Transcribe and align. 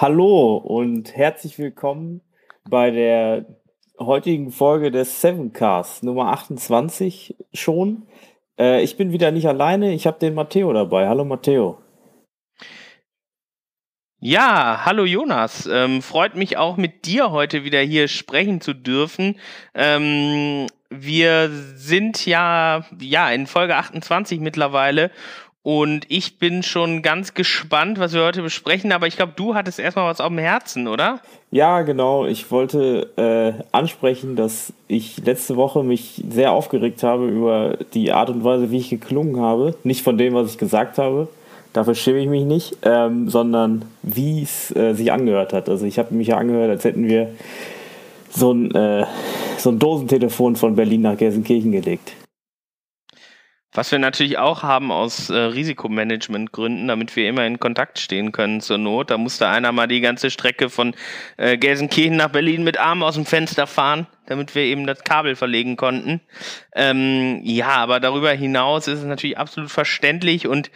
Hallo 0.00 0.56
und 0.56 1.14
herzlich 1.14 1.58
willkommen 1.58 2.22
bei 2.66 2.90
der 2.90 3.44
heutigen 3.98 4.50
Folge 4.50 4.90
des 4.90 5.20
Sevencast, 5.20 6.04
Nummer 6.04 6.28
28 6.28 7.36
schon. 7.52 8.06
Äh, 8.58 8.82
ich 8.82 8.96
bin 8.96 9.12
wieder 9.12 9.30
nicht 9.30 9.46
alleine, 9.46 9.92
ich 9.92 10.06
habe 10.06 10.18
den 10.18 10.32
Matteo 10.32 10.72
dabei. 10.72 11.06
Hallo 11.06 11.26
Matteo. 11.26 11.82
Ja, 14.20 14.86
hallo 14.86 15.04
Jonas. 15.04 15.68
Ähm, 15.70 16.00
freut 16.00 16.34
mich 16.34 16.56
auch 16.56 16.78
mit 16.78 17.04
dir 17.04 17.30
heute 17.30 17.64
wieder 17.64 17.80
hier 17.80 18.08
sprechen 18.08 18.62
zu 18.62 18.72
dürfen. 18.72 19.36
Ähm, 19.74 20.66
wir 20.88 21.50
sind 21.50 22.24
ja, 22.24 22.86
ja 22.98 23.30
in 23.30 23.46
Folge 23.46 23.76
28 23.76 24.40
mittlerweile 24.40 25.10
und 25.62 26.06
ich 26.08 26.38
bin 26.38 26.62
schon 26.62 27.02
ganz 27.02 27.34
gespannt, 27.34 27.98
was 27.98 28.14
wir 28.14 28.24
heute 28.24 28.40
besprechen, 28.40 28.92
aber 28.92 29.06
ich 29.06 29.16
glaube, 29.16 29.32
du 29.36 29.54
hattest 29.54 29.78
erstmal 29.78 30.10
was 30.10 30.20
auf 30.20 30.28
dem 30.28 30.38
Herzen, 30.38 30.88
oder? 30.88 31.20
Ja, 31.50 31.82
genau. 31.82 32.24
Ich 32.24 32.50
wollte 32.50 33.10
äh, 33.16 33.62
ansprechen, 33.70 34.36
dass 34.36 34.72
ich 34.88 35.18
letzte 35.18 35.56
Woche 35.56 35.82
mich 35.82 36.22
sehr 36.30 36.52
aufgeregt 36.52 37.02
habe 37.02 37.28
über 37.28 37.76
die 37.92 38.12
Art 38.12 38.30
und 38.30 38.42
Weise, 38.42 38.70
wie 38.70 38.78
ich 38.78 38.88
geklungen 38.88 39.40
habe. 39.40 39.74
Nicht 39.84 40.02
von 40.02 40.16
dem, 40.16 40.32
was 40.32 40.50
ich 40.50 40.58
gesagt 40.58 40.96
habe. 40.96 41.28
Dafür 41.74 41.94
schäme 41.94 42.20
ich 42.20 42.28
mich 42.28 42.44
nicht, 42.44 42.78
ähm, 42.82 43.28
sondern 43.28 43.84
wie 44.02 44.42
es 44.42 44.74
äh, 44.74 44.94
sich 44.94 45.12
angehört 45.12 45.52
hat. 45.52 45.68
Also 45.68 45.84
ich 45.84 45.98
habe 45.98 46.14
mich 46.14 46.28
ja 46.28 46.38
angehört, 46.38 46.70
als 46.70 46.84
hätten 46.84 47.06
wir 47.06 47.28
so 48.30 48.52
ein, 48.52 48.74
äh, 48.74 49.04
so 49.58 49.70
ein 49.70 49.78
Dosentelefon 49.78 50.56
von 50.56 50.74
Berlin 50.74 51.02
nach 51.02 51.16
Gelsenkirchen 51.16 51.70
gelegt. 51.70 52.12
Was 53.72 53.92
wir 53.92 54.00
natürlich 54.00 54.36
auch 54.36 54.64
haben 54.64 54.90
aus 54.90 55.30
äh, 55.30 55.36
Risikomanagementgründen, 55.36 56.88
damit 56.88 57.14
wir 57.14 57.28
immer 57.28 57.46
in 57.46 57.60
Kontakt 57.60 58.00
stehen 58.00 58.32
können 58.32 58.60
zur 58.60 58.78
Not. 58.78 59.10
Da 59.10 59.18
musste 59.18 59.46
einer 59.46 59.70
mal 59.70 59.86
die 59.86 60.00
ganze 60.00 60.30
Strecke 60.30 60.70
von 60.70 60.94
äh, 61.36 61.56
Gelsenkirchen 61.56 62.16
nach 62.16 62.30
Berlin 62.30 62.64
mit 62.64 62.78
Arm 62.78 63.04
aus 63.04 63.14
dem 63.14 63.26
Fenster 63.26 63.68
fahren, 63.68 64.08
damit 64.26 64.56
wir 64.56 64.62
eben 64.62 64.88
das 64.88 65.04
Kabel 65.04 65.36
verlegen 65.36 65.76
konnten. 65.76 66.20
Ähm, 66.74 67.42
ja, 67.44 67.68
aber 67.68 68.00
darüber 68.00 68.32
hinaus 68.32 68.88
ist 68.88 69.00
es 69.00 69.04
natürlich 69.04 69.38
absolut 69.38 69.70
verständlich 69.70 70.48
und 70.48 70.72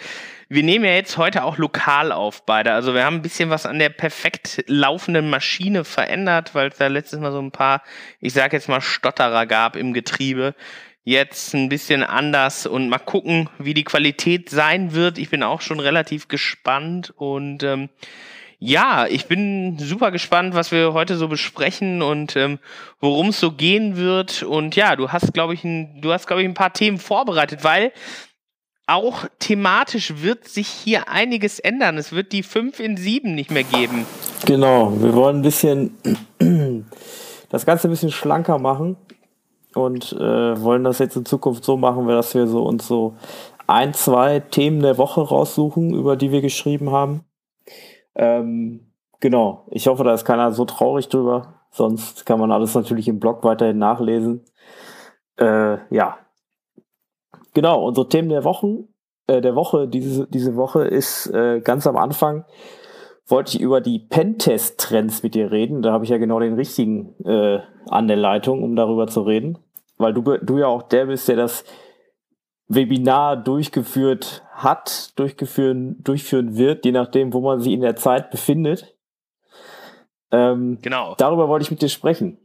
wir 0.48 0.62
nehmen 0.62 0.84
ja 0.84 0.92
jetzt 0.92 1.16
heute 1.16 1.42
auch 1.42 1.58
lokal 1.58 2.12
auf 2.12 2.46
beide. 2.46 2.74
Also 2.74 2.94
wir 2.94 3.04
haben 3.04 3.16
ein 3.16 3.22
bisschen 3.22 3.50
was 3.50 3.66
an 3.66 3.80
der 3.80 3.88
perfekt 3.88 4.62
laufenden 4.68 5.30
Maschine 5.30 5.84
verändert, 5.84 6.54
weil 6.54 6.68
es 6.68 6.76
da 6.76 6.86
letztes 6.86 7.18
Mal 7.18 7.32
so 7.32 7.40
ein 7.40 7.50
paar, 7.50 7.82
ich 8.20 8.34
sage 8.34 8.56
jetzt 8.56 8.68
mal, 8.68 8.80
Stotterer 8.80 9.46
gab 9.46 9.74
im 9.74 9.94
Getriebe 9.94 10.54
jetzt 11.04 11.54
ein 11.54 11.68
bisschen 11.68 12.02
anders 12.02 12.66
und 12.66 12.88
mal 12.88 12.98
gucken, 12.98 13.50
wie 13.58 13.74
die 13.74 13.84
Qualität 13.84 14.48
sein 14.48 14.94
wird. 14.94 15.18
Ich 15.18 15.30
bin 15.30 15.42
auch 15.42 15.60
schon 15.60 15.78
relativ 15.78 16.28
gespannt 16.28 17.12
und 17.16 17.62
ähm, 17.62 17.90
ja, 18.58 19.06
ich 19.06 19.26
bin 19.26 19.76
super 19.78 20.10
gespannt, 20.10 20.54
was 20.54 20.72
wir 20.72 20.94
heute 20.94 21.16
so 21.16 21.28
besprechen 21.28 22.00
und 22.00 22.34
ähm, 22.36 22.58
worum 23.00 23.28
es 23.28 23.40
so 23.40 23.52
gehen 23.52 23.96
wird. 23.96 24.42
Und 24.42 24.74
ja, 24.76 24.96
du 24.96 25.12
hast, 25.12 25.34
glaube 25.34 25.52
ich, 25.52 25.64
ein, 25.64 26.00
du 26.00 26.12
hast, 26.12 26.26
glaube 26.26 26.40
ich, 26.40 26.48
ein 26.48 26.54
paar 26.54 26.72
Themen 26.72 26.98
vorbereitet, 26.98 27.62
weil 27.62 27.92
auch 28.86 29.26
thematisch 29.38 30.22
wird 30.22 30.48
sich 30.48 30.68
hier 30.68 31.08
einiges 31.08 31.58
ändern. 31.58 31.98
Es 31.98 32.12
wird 32.12 32.32
die 32.32 32.42
5 32.42 32.80
in 32.80 32.96
7 32.96 33.34
nicht 33.34 33.50
mehr 33.50 33.64
geben. 33.64 34.06
Genau, 34.46 34.92
wir 34.98 35.14
wollen 35.14 35.40
ein 35.40 35.42
bisschen 35.42 35.98
das 37.50 37.66
Ganze 37.66 37.88
ein 37.88 37.90
bisschen 37.90 38.12
schlanker 38.12 38.58
machen 38.58 38.96
und 39.74 40.12
äh, 40.12 40.60
wollen 40.62 40.84
das 40.84 40.98
jetzt 40.98 41.16
in 41.16 41.24
Zukunft 41.24 41.64
so 41.64 41.76
machen, 41.76 42.06
dass 42.06 42.34
wir 42.34 42.46
so 42.46 42.64
uns 42.64 42.86
so 42.86 43.14
ein, 43.66 43.94
zwei 43.94 44.40
Themen 44.40 44.80
der 44.80 44.98
Woche 44.98 45.22
raussuchen, 45.22 45.94
über 45.94 46.16
die 46.16 46.32
wir 46.32 46.42
geschrieben 46.42 46.90
haben. 46.90 47.24
Ähm, 48.14 48.92
genau, 49.20 49.64
ich 49.70 49.86
hoffe, 49.86 50.04
da 50.04 50.14
ist 50.14 50.24
keiner 50.24 50.52
so 50.52 50.64
traurig 50.64 51.08
drüber. 51.08 51.54
Sonst 51.70 52.26
kann 52.26 52.38
man 52.38 52.52
alles 52.52 52.74
natürlich 52.74 53.08
im 53.08 53.18
Blog 53.18 53.42
weiterhin 53.42 53.78
nachlesen. 53.78 54.44
Äh, 55.36 55.78
ja. 55.94 56.18
Genau, 57.54 57.84
unsere 57.84 58.08
Themen 58.08 58.28
der 58.28 58.44
Wochen, 58.44 58.88
äh, 59.26 59.40
der 59.40 59.54
Woche, 59.54 59.88
diese, 59.88 60.26
diese 60.28 60.56
Woche 60.56 60.84
ist 60.84 61.26
äh, 61.28 61.60
ganz 61.60 61.86
am 61.86 61.96
Anfang 61.96 62.44
wollte 63.26 63.56
ich 63.56 63.62
über 63.62 63.80
die 63.80 63.98
Pentest-Trends 63.98 65.22
mit 65.22 65.34
dir 65.34 65.50
reden. 65.50 65.80
Da 65.80 65.92
habe 65.92 66.04
ich 66.04 66.10
ja 66.10 66.18
genau 66.18 66.40
den 66.40 66.54
richtigen 66.54 67.14
äh, 67.24 67.60
an 67.88 68.06
der 68.06 68.18
Leitung, 68.18 68.62
um 68.62 68.76
darüber 68.76 69.06
zu 69.06 69.22
reden 69.22 69.63
weil 69.96 70.12
du, 70.12 70.22
du 70.22 70.58
ja 70.58 70.66
auch 70.66 70.82
der 70.82 71.06
bist, 71.06 71.28
der 71.28 71.36
das 71.36 71.64
Webinar 72.66 73.36
durchgeführt 73.36 74.42
hat, 74.52 75.18
durchgeführen, 75.18 76.02
durchführen 76.02 76.56
wird, 76.56 76.84
je 76.84 76.92
nachdem, 76.92 77.32
wo 77.32 77.40
man 77.40 77.60
sich 77.60 77.72
in 77.72 77.82
der 77.82 77.96
Zeit 77.96 78.30
befindet. 78.30 78.94
Ähm, 80.30 80.78
genau. 80.80 81.14
Darüber 81.16 81.48
wollte 81.48 81.64
ich 81.64 81.70
mit 81.70 81.82
dir 81.82 81.88
sprechen. 81.88 82.38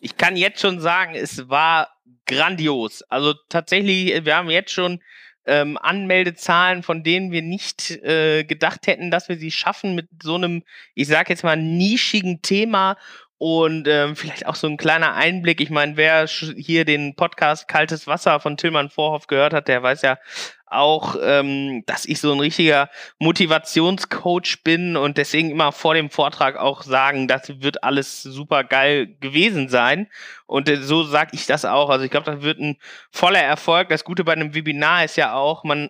Ich 0.00 0.16
kann 0.16 0.36
jetzt 0.36 0.60
schon 0.60 0.80
sagen, 0.80 1.14
es 1.14 1.48
war 1.48 1.88
grandios. 2.26 3.02
Also 3.02 3.34
tatsächlich, 3.48 4.24
wir 4.24 4.36
haben 4.36 4.50
jetzt 4.50 4.72
schon 4.72 5.00
ähm, 5.46 5.78
Anmeldezahlen, 5.78 6.82
von 6.82 7.02
denen 7.02 7.32
wir 7.32 7.42
nicht 7.42 7.90
äh, 7.90 8.44
gedacht 8.44 8.86
hätten, 8.86 9.10
dass 9.10 9.28
wir 9.28 9.36
sie 9.36 9.50
schaffen 9.50 9.94
mit 9.94 10.08
so 10.22 10.34
einem, 10.34 10.62
ich 10.94 11.08
sage 11.08 11.30
jetzt 11.30 11.44
mal, 11.44 11.56
nischigen 11.56 12.40
Thema 12.40 12.96
und 13.40 13.88
ähm, 13.88 14.16
vielleicht 14.16 14.44
auch 14.44 14.54
so 14.54 14.66
ein 14.66 14.76
kleiner 14.76 15.14
Einblick. 15.14 15.62
Ich 15.62 15.70
meine, 15.70 15.96
wer 15.96 16.26
hier 16.26 16.84
den 16.84 17.14
Podcast 17.16 17.68
Kaltes 17.68 18.06
Wasser 18.06 18.38
von 18.38 18.58
Tillmann 18.58 18.90
Vorhoff 18.90 19.28
gehört 19.28 19.54
hat, 19.54 19.66
der 19.66 19.82
weiß 19.82 20.02
ja 20.02 20.18
auch, 20.66 21.16
ähm, 21.22 21.82
dass 21.86 22.04
ich 22.04 22.20
so 22.20 22.30
ein 22.34 22.40
richtiger 22.40 22.90
Motivationscoach 23.18 24.62
bin 24.62 24.94
und 24.94 25.16
deswegen 25.16 25.50
immer 25.50 25.72
vor 25.72 25.94
dem 25.94 26.10
Vortrag 26.10 26.58
auch 26.58 26.82
sagen, 26.82 27.28
das 27.28 27.62
wird 27.62 27.82
alles 27.82 28.22
super 28.22 28.62
geil 28.62 29.16
gewesen 29.20 29.70
sein. 29.70 30.08
Und 30.46 30.68
äh, 30.68 30.76
so 30.76 31.02
sage 31.04 31.30
ich 31.32 31.46
das 31.46 31.64
auch. 31.64 31.88
Also 31.88 32.04
ich 32.04 32.10
glaube, 32.10 32.30
das 32.30 32.42
wird 32.42 32.58
ein 32.58 32.76
voller 33.10 33.42
Erfolg. 33.42 33.88
Das 33.88 34.04
Gute 34.04 34.22
bei 34.22 34.34
einem 34.34 34.54
Webinar 34.54 35.06
ist 35.06 35.16
ja 35.16 35.32
auch, 35.32 35.64
man 35.64 35.88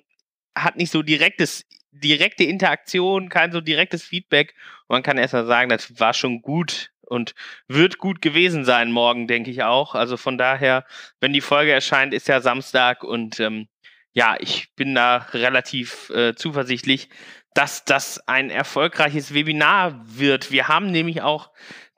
hat 0.55 0.77
nicht 0.77 0.93
so 0.93 1.03
direktes 1.03 1.67
direkte 1.91 2.45
Interaktion, 2.45 3.29
kein 3.29 3.51
so 3.51 3.61
direktes 3.61 4.05
Feedback. 4.05 4.55
man 4.87 5.03
kann 5.03 5.19
erstmal 5.19 5.47
sagen, 5.47 5.69
das 5.69 5.99
war 5.99 6.15
schon 6.15 6.43
gut 6.43 6.90
und 7.11 7.35
wird 7.69 7.99
gut 7.99 8.23
gewesen 8.23 8.65
sein 8.65 8.93
morgen, 8.93 9.27
denke 9.27 9.51
ich 9.51 9.63
auch. 9.63 9.95
Also 9.95 10.17
von 10.17 10.39
daher, 10.39 10.85
wenn 11.21 11.33
die 11.33 11.41
Folge 11.41 11.73
erscheint, 11.73 12.15
ist 12.15 12.29
ja 12.29 12.41
Samstag 12.41 13.05
und 13.05 13.41
ähm, 13.41 13.69
ja, 14.13 14.37
ich 14.39 14.75
bin 14.75 14.95
da 14.95 15.27
relativ 15.33 16.11
äh, 16.11 16.35
zuversichtlich, 16.35 17.09
dass 17.55 17.85
das 17.85 18.27
ein 18.27 18.51
erfolgreiches 18.51 19.35
Webinar 19.35 20.01
wird. 20.05 20.51
Wir 20.51 20.69
haben 20.69 20.91
nämlich 20.91 21.23
auch 21.23 21.51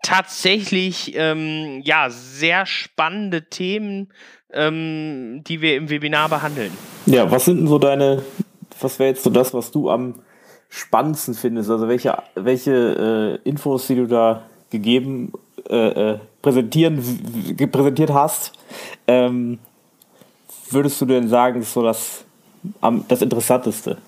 tatsächlich 0.02 1.12
ähm, 1.14 1.80
ja 1.84 2.10
sehr 2.10 2.66
spannende 2.66 3.48
Themen, 3.48 4.12
ähm, 4.52 5.42
die 5.46 5.60
wir 5.60 5.76
im 5.76 5.90
Webinar 5.90 6.28
behandeln. 6.28 6.72
Ja, 7.06 7.30
was 7.30 7.44
sind 7.44 7.58
denn 7.58 7.68
so 7.68 7.78
deine, 7.78 8.22
was 8.80 8.98
wäre 8.98 9.10
jetzt 9.10 9.22
so 9.22 9.30
das, 9.30 9.54
was 9.54 9.70
du 9.70 9.90
am 9.90 10.22
spannendsten 10.68 11.34
findest? 11.34 11.70
Also 11.70 11.88
welche, 11.88 12.22
welche 12.34 13.40
äh, 13.44 13.48
Infos, 13.48 13.86
die 13.86 13.96
du 13.96 14.06
da 14.06 14.48
gegeben, 14.72 15.32
äh, 15.70 15.76
äh 16.14 16.18
präsentieren, 16.42 16.96
präsentiert 17.70 18.10
hast, 18.12 18.52
ähm, 19.06 19.60
würdest 20.70 21.00
du 21.00 21.06
denn 21.06 21.28
sagen, 21.28 21.62
ist 21.62 21.72
so 21.72 21.84
das, 21.84 22.24
am, 22.80 23.06
das 23.06 23.22
Interessanteste? 23.22 23.98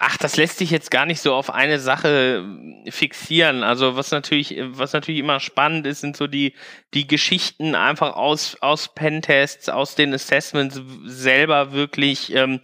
Ach, 0.00 0.16
das 0.16 0.36
lässt 0.36 0.58
sich 0.58 0.70
jetzt 0.70 0.92
gar 0.92 1.06
nicht 1.06 1.20
so 1.20 1.34
auf 1.34 1.50
eine 1.50 1.80
Sache 1.80 2.44
äh, 2.84 2.90
fixieren. 2.90 3.64
Also 3.64 3.96
was 3.96 4.12
natürlich, 4.12 4.56
was 4.60 4.92
natürlich 4.92 5.18
immer 5.18 5.40
spannend 5.40 5.88
ist, 5.88 6.00
sind 6.00 6.16
so 6.16 6.28
die, 6.28 6.54
die 6.94 7.08
Geschichten 7.08 7.74
einfach 7.74 8.14
aus, 8.14 8.56
aus 8.60 8.94
Pentests, 8.94 9.68
aus 9.68 9.96
den 9.96 10.14
Assessments 10.14 10.80
selber 11.04 11.72
wirklich. 11.72 12.32
Ähm, 12.32 12.60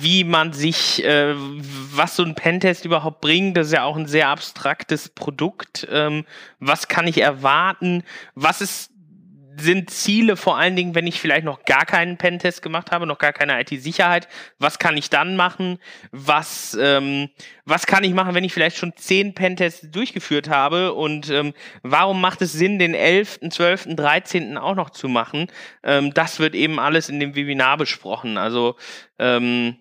wie 0.00 0.24
man 0.24 0.52
sich, 0.52 1.04
äh, 1.04 1.34
was 1.36 2.16
so 2.16 2.22
ein 2.22 2.34
Pentest 2.34 2.84
überhaupt 2.84 3.20
bringt. 3.20 3.56
Das 3.56 3.68
ist 3.68 3.72
ja 3.74 3.84
auch 3.84 3.96
ein 3.96 4.06
sehr 4.06 4.28
abstraktes 4.28 5.08
Produkt. 5.10 5.86
Ähm, 5.90 6.24
was 6.58 6.88
kann 6.88 7.06
ich 7.06 7.20
erwarten? 7.20 8.02
Was 8.34 8.60
ist 8.60 8.90
sind 9.60 9.90
Ziele 9.90 10.36
vor 10.36 10.58
allen 10.58 10.76
Dingen, 10.76 10.94
wenn 10.94 11.06
ich 11.06 11.20
vielleicht 11.20 11.44
noch 11.44 11.64
gar 11.64 11.86
keinen 11.86 12.16
Pentest 12.16 12.62
gemacht 12.62 12.90
habe, 12.90 13.06
noch 13.06 13.18
gar 13.18 13.32
keine 13.32 13.60
IT-Sicherheit? 13.60 14.28
Was 14.58 14.78
kann 14.78 14.96
ich 14.96 15.10
dann 15.10 15.36
machen? 15.36 15.78
Was, 16.10 16.76
ähm, 16.80 17.28
was 17.64 17.86
kann 17.86 18.04
ich 18.04 18.14
machen, 18.14 18.34
wenn 18.34 18.44
ich 18.44 18.52
vielleicht 18.52 18.76
schon 18.76 18.94
zehn 18.96 19.34
Pentests 19.34 19.90
durchgeführt 19.90 20.48
habe? 20.48 20.94
Und 20.94 21.30
ähm, 21.30 21.54
warum 21.82 22.20
macht 22.20 22.42
es 22.42 22.52
Sinn, 22.52 22.78
den 22.78 22.94
11., 22.94 23.40
12., 23.50 23.88
13. 23.96 24.58
auch 24.58 24.74
noch 24.74 24.90
zu 24.90 25.08
machen? 25.08 25.46
Ähm, 25.82 26.14
das 26.14 26.38
wird 26.38 26.54
eben 26.54 26.78
alles 26.78 27.08
in 27.08 27.20
dem 27.20 27.34
Webinar 27.34 27.76
besprochen. 27.76 28.38
Also 28.38 28.76
ähm, 29.18 29.76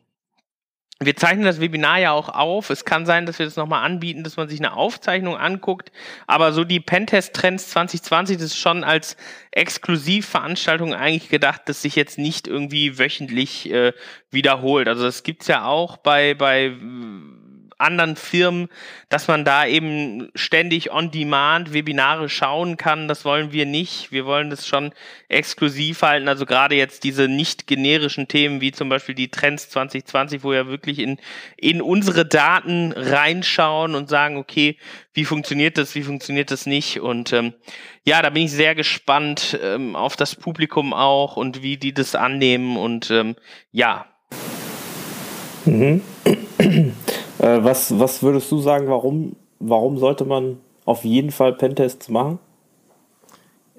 wir 1.00 1.16
zeichnen 1.16 1.46
das 1.46 1.62
Webinar 1.62 2.00
ja 2.00 2.12
auch 2.12 2.30
auf. 2.30 2.72
Es 2.72 2.84
kann 2.84 3.06
sein, 3.06 3.28
dass 3.28 3.38
wir 3.38 3.46
das 3.46 3.56
nochmal 3.56 3.86
anbieten, 3.86 4.24
dass 4.24 4.36
man 4.36 4.50
sich 4.50 4.60
eine 4.60 4.74
Aufzeichnung 4.74 5.38
anguckt. 5.38 5.92
Aber 6.26 6.54
so 6.54 6.64
die 6.64 6.80
Pentest-Trends 6.80 7.70
2020, 7.70 8.38
das 8.38 8.48
ist 8.48 8.58
schon 8.58 8.84
als 8.84 9.16
Exklusivveranstaltung 9.52 10.96
eigentlich 10.96 11.30
gedacht, 11.30 11.62
dass 11.66 11.84
sich 11.84 11.96
jetzt 11.96 12.18
nicht 12.18 12.48
irgendwie 12.48 12.98
wöchentlich 12.98 13.72
äh, 13.72 13.94
wiederholt. 14.32 14.88
Also 14.88 15.04
das 15.04 15.22
gibt's 15.22 15.48
ja 15.48 15.66
auch 15.66 15.98
bei, 15.98 16.34
bei 16.34 16.76
anderen 17.78 18.16
Firmen, 18.16 18.70
dass 19.10 19.28
man 19.28 19.46
da 19.46 19.66
eben 19.66 20.30
ständig 20.36 20.92
on 20.92 21.12
demand 21.12 21.74
Webinare 21.74 22.30
schauen 22.30 22.78
kann. 22.78 23.08
Das 23.08 23.26
wollen 23.26 23.52
wir 23.52 23.66
nicht. 23.66 24.12
Wir 24.12 24.26
wollen 24.26 24.50
das 24.50 24.68
schon 24.68 24.92
exklusiv 25.28 26.02
halten. 26.02 26.28
Also 26.28 26.46
gerade 26.46 26.76
jetzt 26.76 27.04
diese 27.04 27.28
nicht 27.28 27.68
generischen 27.68 28.28
Themen 28.28 28.62
wie 28.62 28.72
zum 28.72 28.90
Beispiel 28.90 29.16
die 29.16 29.30
Trends 29.30 29.70
2020, 29.70 30.44
wo 30.44 30.52
wir 30.52 30.68
wirklich 30.68 31.00
in, 31.00 31.18
in 31.56 31.82
unsere 31.82 32.26
Daten 32.26 32.92
reinschauen 32.92 33.96
und 33.96 34.10
sagen, 34.10 34.38
okay, 34.38 34.78
wie 35.14 35.26
funktioniert 35.26 35.78
das, 35.78 35.96
wie 35.96 36.04
funktioniert 36.04 36.52
das 36.52 36.66
nicht? 36.66 37.00
Und 37.00 37.34
ähm, 37.34 37.54
ja, 38.04 38.22
da 38.22 38.30
bin 38.30 38.44
ich 38.44 38.52
sehr 38.52 38.76
gespannt 38.76 39.58
ähm, 39.62 39.96
auf 39.96 40.16
das 40.16 40.36
Publikum 40.36 40.94
auch 40.94 41.38
und 41.38 41.62
wie 41.64 41.78
die 41.78 41.94
das 41.94 42.16
annehmen. 42.16 42.78
Und 42.78 43.12
ähm, 43.12 43.36
ja, 43.72 44.06
Mhm. 45.68 46.02
Äh, 47.40 47.64
was, 47.64 47.98
was 48.00 48.24
würdest 48.24 48.52
du 48.52 48.60
sagen, 48.60 48.88
warum, 48.88 49.36
warum 49.60 49.98
sollte 49.98 50.26
man 50.26 50.58
auf 50.86 51.04
jeden 51.04 51.32
Fall 51.32 51.54
Pentests 51.54 52.10
machen? 52.10 52.40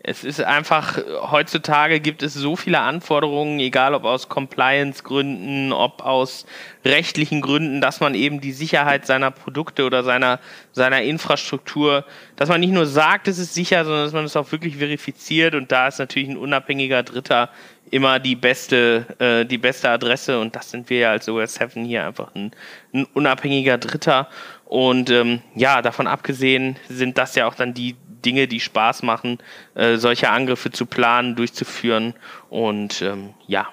Es 0.03 0.23
ist 0.23 0.41
einfach, 0.41 0.99
heutzutage 1.31 1.99
gibt 1.99 2.23
es 2.23 2.33
so 2.33 2.55
viele 2.55 2.79
Anforderungen, 2.81 3.59
egal 3.59 3.95
ob 3.95 4.05
aus 4.05 4.29
Compliance-Gründen, 4.29 5.73
ob 5.73 6.03
aus 6.03 6.47
rechtlichen 6.85 7.41
Gründen, 7.41 7.81
dass 7.81 8.00
man 8.00 8.15
eben 8.15 8.41
die 8.41 8.53
Sicherheit 8.53 9.06
seiner 9.06 9.33
Produkte 9.33 9.85
oder 9.85 10.05
seiner, 10.05 10.39
seiner 10.73 11.03
Infrastruktur, 11.03 12.05
dass 12.37 12.49
man 12.49 12.61
nicht 12.61 12.73
nur 12.73 12.87
sagt, 12.87 13.27
es 13.27 13.39
ist 13.39 13.55
sicher, 13.55 13.85
sondern 13.85 14.05
dass 14.05 14.12
man 14.12 14.25
es 14.25 14.37
auch 14.37 14.53
wirklich 14.53 14.77
verifiziert 14.77 15.55
und 15.55 15.73
da 15.73 15.89
ist 15.89 15.99
natürlich 15.99 16.29
ein 16.29 16.39
unabhängiger 16.39 17.03
Dritter 17.03 17.50
immer 17.91 18.19
die 18.19 18.37
beste, 18.37 19.06
äh, 19.19 19.45
die 19.47 19.59
beste 19.59 19.91
Adresse 19.91 20.39
und 20.39 20.55
das 20.55 20.71
sind 20.71 20.91
wir 20.91 20.99
ja 20.99 21.11
als 21.11 21.29
OS7 21.29 21.85
hier 21.85 22.06
einfach 22.06 22.35
ein, 22.35 22.53
ein 22.93 23.05
unabhängiger 23.15 23.79
Dritter. 23.79 24.29
Und 24.65 25.11
ähm, 25.11 25.41
ja, 25.55 25.81
davon 25.81 26.06
abgesehen 26.06 26.77
sind 26.89 27.17
das 27.17 27.35
ja 27.35 27.47
auch 27.47 27.55
dann 27.55 27.73
die 27.73 27.97
Dinge, 28.25 28.49
die 28.49 28.61
Spaß 28.61 29.03
machen, 29.03 29.38
äh, 29.75 29.97
solche 29.97 30.31
Angriffe 30.31 30.70
zu 30.70 30.87
planen, 30.87 31.37
durchzuführen 31.37 32.15
und 32.50 33.03
ähm, 33.03 33.31
ja. 33.47 33.69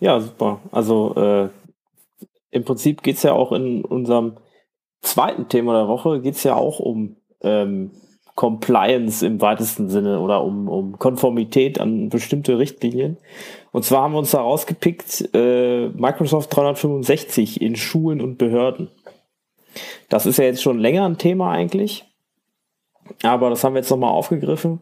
Ja, 0.00 0.20
super. 0.20 0.60
Also 0.70 1.14
äh, 1.16 1.48
im 2.50 2.64
Prinzip 2.64 3.02
geht 3.02 3.16
es 3.16 3.22
ja 3.22 3.32
auch 3.32 3.52
in 3.52 3.84
unserem 3.84 4.36
zweiten 5.02 5.48
Thema 5.48 5.74
der 5.74 5.88
Woche, 5.88 6.20
geht 6.20 6.34
es 6.34 6.44
ja 6.44 6.54
auch 6.54 6.78
um 6.78 7.16
ähm, 7.42 7.90
Compliance 8.34 9.26
im 9.26 9.40
weitesten 9.40 9.88
Sinne 9.88 10.20
oder 10.20 10.44
um, 10.44 10.68
um 10.68 10.98
Konformität 10.98 11.80
an 11.80 12.08
bestimmte 12.08 12.58
Richtlinien. 12.58 13.16
Und 13.72 13.84
zwar 13.84 14.02
haben 14.02 14.12
wir 14.12 14.20
uns 14.20 14.30
da 14.30 14.40
rausgepickt, 14.40 15.34
äh, 15.34 15.88
Microsoft 15.88 16.54
365 16.54 17.60
in 17.60 17.74
Schulen 17.74 18.20
und 18.20 18.38
Behörden. 18.38 18.90
Das 20.08 20.24
ist 20.24 20.38
ja 20.38 20.44
jetzt 20.44 20.62
schon 20.62 20.78
länger 20.78 21.04
ein 21.04 21.18
Thema 21.18 21.50
eigentlich, 21.50 22.04
aber 23.22 23.50
das 23.50 23.64
haben 23.64 23.74
wir 23.74 23.80
jetzt 23.80 23.90
nochmal 23.90 24.10
aufgegriffen. 24.10 24.80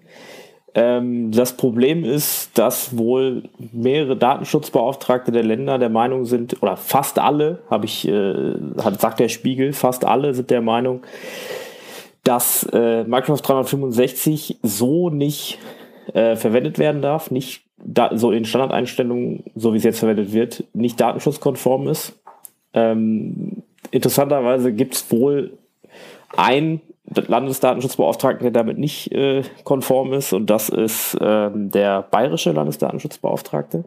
Ähm, 0.75 1.33
das 1.33 1.57
Problem 1.57 2.05
ist, 2.05 2.59
dass 2.59 2.97
wohl 2.99 3.45
mehrere 3.73 4.15
Datenschutzbeauftragte 4.15 5.33
der 5.33 5.43
Länder 5.43 5.79
der 5.79 5.89
Meinung 5.89 6.27
sind, 6.27 6.63
oder 6.63 6.77
fast 6.77 7.19
alle, 7.19 7.61
habe 7.71 7.87
ich, 7.87 8.07
äh, 8.07 8.55
sagt 8.99 9.21
der 9.21 9.31
Spiegel, 9.31 9.73
fast 9.73 10.05
alle 10.05 10.35
sind 10.35 10.51
der 10.51 10.61
Meinung, 10.61 11.03
dass 12.25 12.65
äh, 12.73 13.05
Microsoft 13.05 13.49
365 13.49 14.59
so 14.63 15.09
nicht 15.09 15.59
äh, 16.13 16.37
verwendet 16.37 16.79
werden 16.79 17.01
darf, 17.01 17.31
nicht 17.31 17.63
da, 17.79 18.11
so 18.15 18.31
in 18.31 18.45
Standardeinstellungen, 18.45 19.45
so 19.55 19.73
wie 19.73 19.79
es 19.79 19.85
jetzt 19.85 20.01
verwendet 20.01 20.35
wird, 20.35 20.65
nicht 20.75 21.01
datenschutzkonform 21.01 21.89
ist. 21.89 22.19
Ähm, 22.75 23.63
interessanterweise 23.91 24.73
gibt 24.73 24.95
es 24.95 25.11
wohl 25.11 25.57
einen 26.37 26.83
Landesdatenschutzbeauftragten, 27.07 28.43
der 28.43 28.51
damit 28.51 28.79
nicht 28.79 29.13
äh, 29.13 29.43
konform 29.65 30.13
ist, 30.13 30.33
und 30.33 30.47
das 30.47 30.69
ist 30.69 31.17
ähm, 31.21 31.71
der 31.71 32.03
bayerische 32.03 32.53
Landesdatenschutzbeauftragte. 32.53 33.85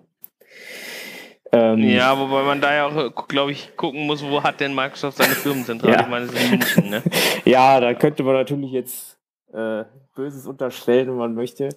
Ähm, 1.51 1.79
ja, 1.79 2.17
wobei 2.17 2.43
man 2.43 2.61
da 2.61 2.73
ja 2.73 2.87
auch, 2.87 3.27
glaube 3.27 3.51
ich, 3.51 3.75
gucken 3.75 4.05
muss, 4.05 4.23
wo 4.23 4.43
hat 4.43 4.59
denn 4.59 4.75
Microsoft 4.75 5.17
seine 5.17 5.33
Firmenzentrale? 5.33 5.93
Ja. 5.93 6.01
Ich 6.01 6.07
meine, 6.07 6.27
das 6.27 6.35
ist 6.35 6.43
in 6.43 6.49
München, 6.51 6.89
ne? 6.89 7.03
ja, 7.45 7.79
da 7.79 7.93
könnte 7.95 8.23
man 8.23 8.35
natürlich 8.35 8.71
jetzt 8.71 9.17
äh, 9.51 9.83
Böses 10.15 10.45
unterstellen, 10.45 11.07
wenn 11.07 11.17
man 11.17 11.33
möchte. 11.33 11.69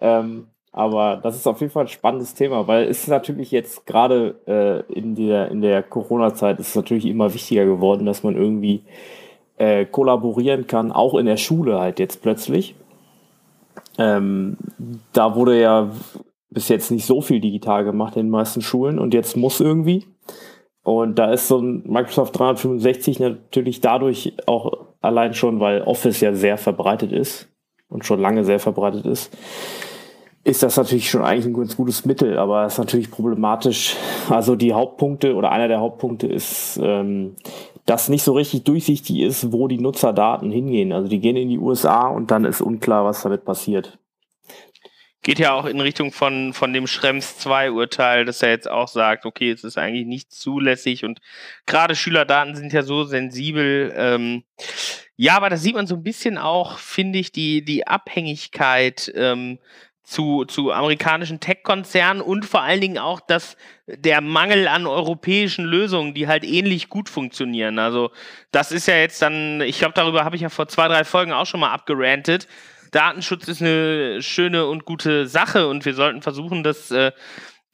Ähm, 0.00 0.48
aber 0.72 1.20
das 1.22 1.36
ist 1.36 1.46
auf 1.46 1.60
jeden 1.60 1.72
Fall 1.72 1.84
ein 1.84 1.88
spannendes 1.88 2.34
Thema, 2.34 2.66
weil 2.66 2.84
es 2.88 3.02
ist 3.02 3.08
natürlich 3.08 3.50
jetzt 3.50 3.86
gerade 3.86 4.40
äh, 4.46 4.92
in 4.92 5.14
der, 5.14 5.50
in 5.50 5.60
der 5.60 5.82
Corona-Zeit 5.82 6.58
ist 6.58 6.68
es 6.68 6.74
natürlich 6.74 7.06
immer 7.06 7.32
wichtiger 7.32 7.64
geworden, 7.64 8.06
dass 8.06 8.22
man 8.22 8.36
irgendwie 8.36 8.84
äh, 9.56 9.84
kollaborieren 9.84 10.66
kann, 10.66 10.92
auch 10.92 11.14
in 11.14 11.26
der 11.26 11.36
Schule 11.36 11.78
halt 11.78 11.98
jetzt 11.98 12.22
plötzlich. 12.22 12.74
Ähm, 13.98 14.56
da 15.12 15.36
wurde 15.36 15.60
ja 15.60 15.90
bis 16.50 16.68
jetzt 16.68 16.90
nicht 16.90 17.06
so 17.06 17.20
viel 17.20 17.40
digital 17.40 17.84
gemacht 17.84 18.16
in 18.16 18.26
den 18.26 18.30
meisten 18.30 18.62
Schulen 18.62 18.98
und 18.98 19.14
jetzt 19.14 19.36
muss 19.36 19.60
irgendwie. 19.60 20.06
Und 20.82 21.18
da 21.18 21.32
ist 21.32 21.48
so 21.48 21.58
ein 21.58 21.82
Microsoft 21.86 22.38
365 22.38 23.18
natürlich 23.18 23.80
dadurch 23.80 24.34
auch 24.46 24.86
allein 25.00 25.34
schon, 25.34 25.58
weil 25.58 25.82
Office 25.82 26.20
ja 26.20 26.34
sehr 26.34 26.58
verbreitet 26.58 27.10
ist 27.10 27.48
und 27.88 28.04
schon 28.04 28.20
lange 28.20 28.44
sehr 28.44 28.60
verbreitet 28.60 29.06
ist, 29.06 29.36
ist 30.44 30.62
das 30.62 30.76
natürlich 30.76 31.08
schon 31.08 31.22
eigentlich 31.22 31.46
ein 31.46 31.54
ganz 31.54 31.74
gutes 31.76 32.04
Mittel, 32.04 32.38
aber 32.38 32.66
ist 32.66 32.78
natürlich 32.78 33.10
problematisch. 33.10 33.96
Also 34.28 34.56
die 34.56 34.74
Hauptpunkte 34.74 35.34
oder 35.34 35.50
einer 35.50 35.68
der 35.68 35.80
Hauptpunkte 35.80 36.26
ist, 36.26 36.78
ähm, 36.82 37.36
dass 37.86 38.08
nicht 38.08 38.22
so 38.22 38.32
richtig 38.32 38.64
durchsichtig 38.64 39.20
ist, 39.20 39.52
wo 39.52 39.68
die 39.68 39.78
Nutzerdaten 39.78 40.50
hingehen. 40.50 40.92
Also 40.92 41.08
die 41.08 41.20
gehen 41.20 41.36
in 41.36 41.48
die 41.48 41.58
USA 41.58 42.08
und 42.08 42.30
dann 42.30 42.44
ist 42.44 42.60
unklar, 42.60 43.04
was 43.04 43.22
damit 43.22 43.44
passiert 43.44 43.98
geht 45.24 45.38
ja 45.38 45.54
auch 45.54 45.64
in 45.64 45.80
Richtung 45.80 46.12
von, 46.12 46.52
von 46.52 46.72
dem 46.72 46.86
Schrems 46.86 47.38
2 47.38 47.72
Urteil, 47.72 48.26
dass 48.26 48.42
er 48.42 48.50
jetzt 48.50 48.70
auch 48.70 48.88
sagt, 48.88 49.24
okay, 49.24 49.50
es 49.50 49.64
ist 49.64 49.78
eigentlich 49.78 50.06
nicht 50.06 50.30
zulässig 50.30 51.04
und 51.04 51.20
gerade 51.66 51.96
Schülerdaten 51.96 52.54
sind 52.54 52.72
ja 52.72 52.82
so 52.82 53.04
sensibel. 53.04 53.92
Ähm, 53.96 54.44
ja, 55.16 55.36
aber 55.36 55.48
da 55.48 55.56
sieht 55.56 55.74
man 55.74 55.86
so 55.86 55.96
ein 55.96 56.02
bisschen 56.02 56.36
auch, 56.36 56.78
finde 56.78 57.18
ich, 57.18 57.32
die, 57.32 57.64
die 57.64 57.86
Abhängigkeit 57.86 59.10
ähm, 59.16 59.58
zu, 60.04 60.44
zu 60.44 60.70
amerikanischen 60.72 61.40
Tech-Konzernen 61.40 62.22
und 62.22 62.44
vor 62.44 62.62
allen 62.62 62.80
Dingen 62.80 62.98
auch 62.98 63.20
das, 63.20 63.56
der 63.86 64.20
Mangel 64.20 64.68
an 64.68 64.86
europäischen 64.86 65.64
Lösungen, 65.64 66.14
die 66.14 66.28
halt 66.28 66.44
ähnlich 66.44 66.88
gut 66.88 67.08
funktionieren. 67.08 67.78
Also 67.78 68.10
das 68.52 68.70
ist 68.70 68.86
ja 68.86 68.96
jetzt 68.96 69.20
dann, 69.22 69.60
ich 69.62 69.78
glaube, 69.78 69.94
darüber 69.94 70.24
habe 70.24 70.36
ich 70.36 70.42
ja 70.42 70.50
vor 70.50 70.68
zwei, 70.68 70.88
drei 70.88 71.04
Folgen 71.04 71.32
auch 71.32 71.46
schon 71.46 71.60
mal 71.60 71.72
abgerantet 71.72 72.46
Datenschutz 72.94 73.48
ist 73.48 73.60
eine 73.60 74.22
schöne 74.22 74.66
und 74.66 74.84
gute 74.84 75.26
Sache 75.26 75.66
und 75.66 75.84
wir 75.84 75.94
sollten 75.94 76.22
versuchen, 76.22 76.62
das 76.62 76.92
äh, 76.92 77.10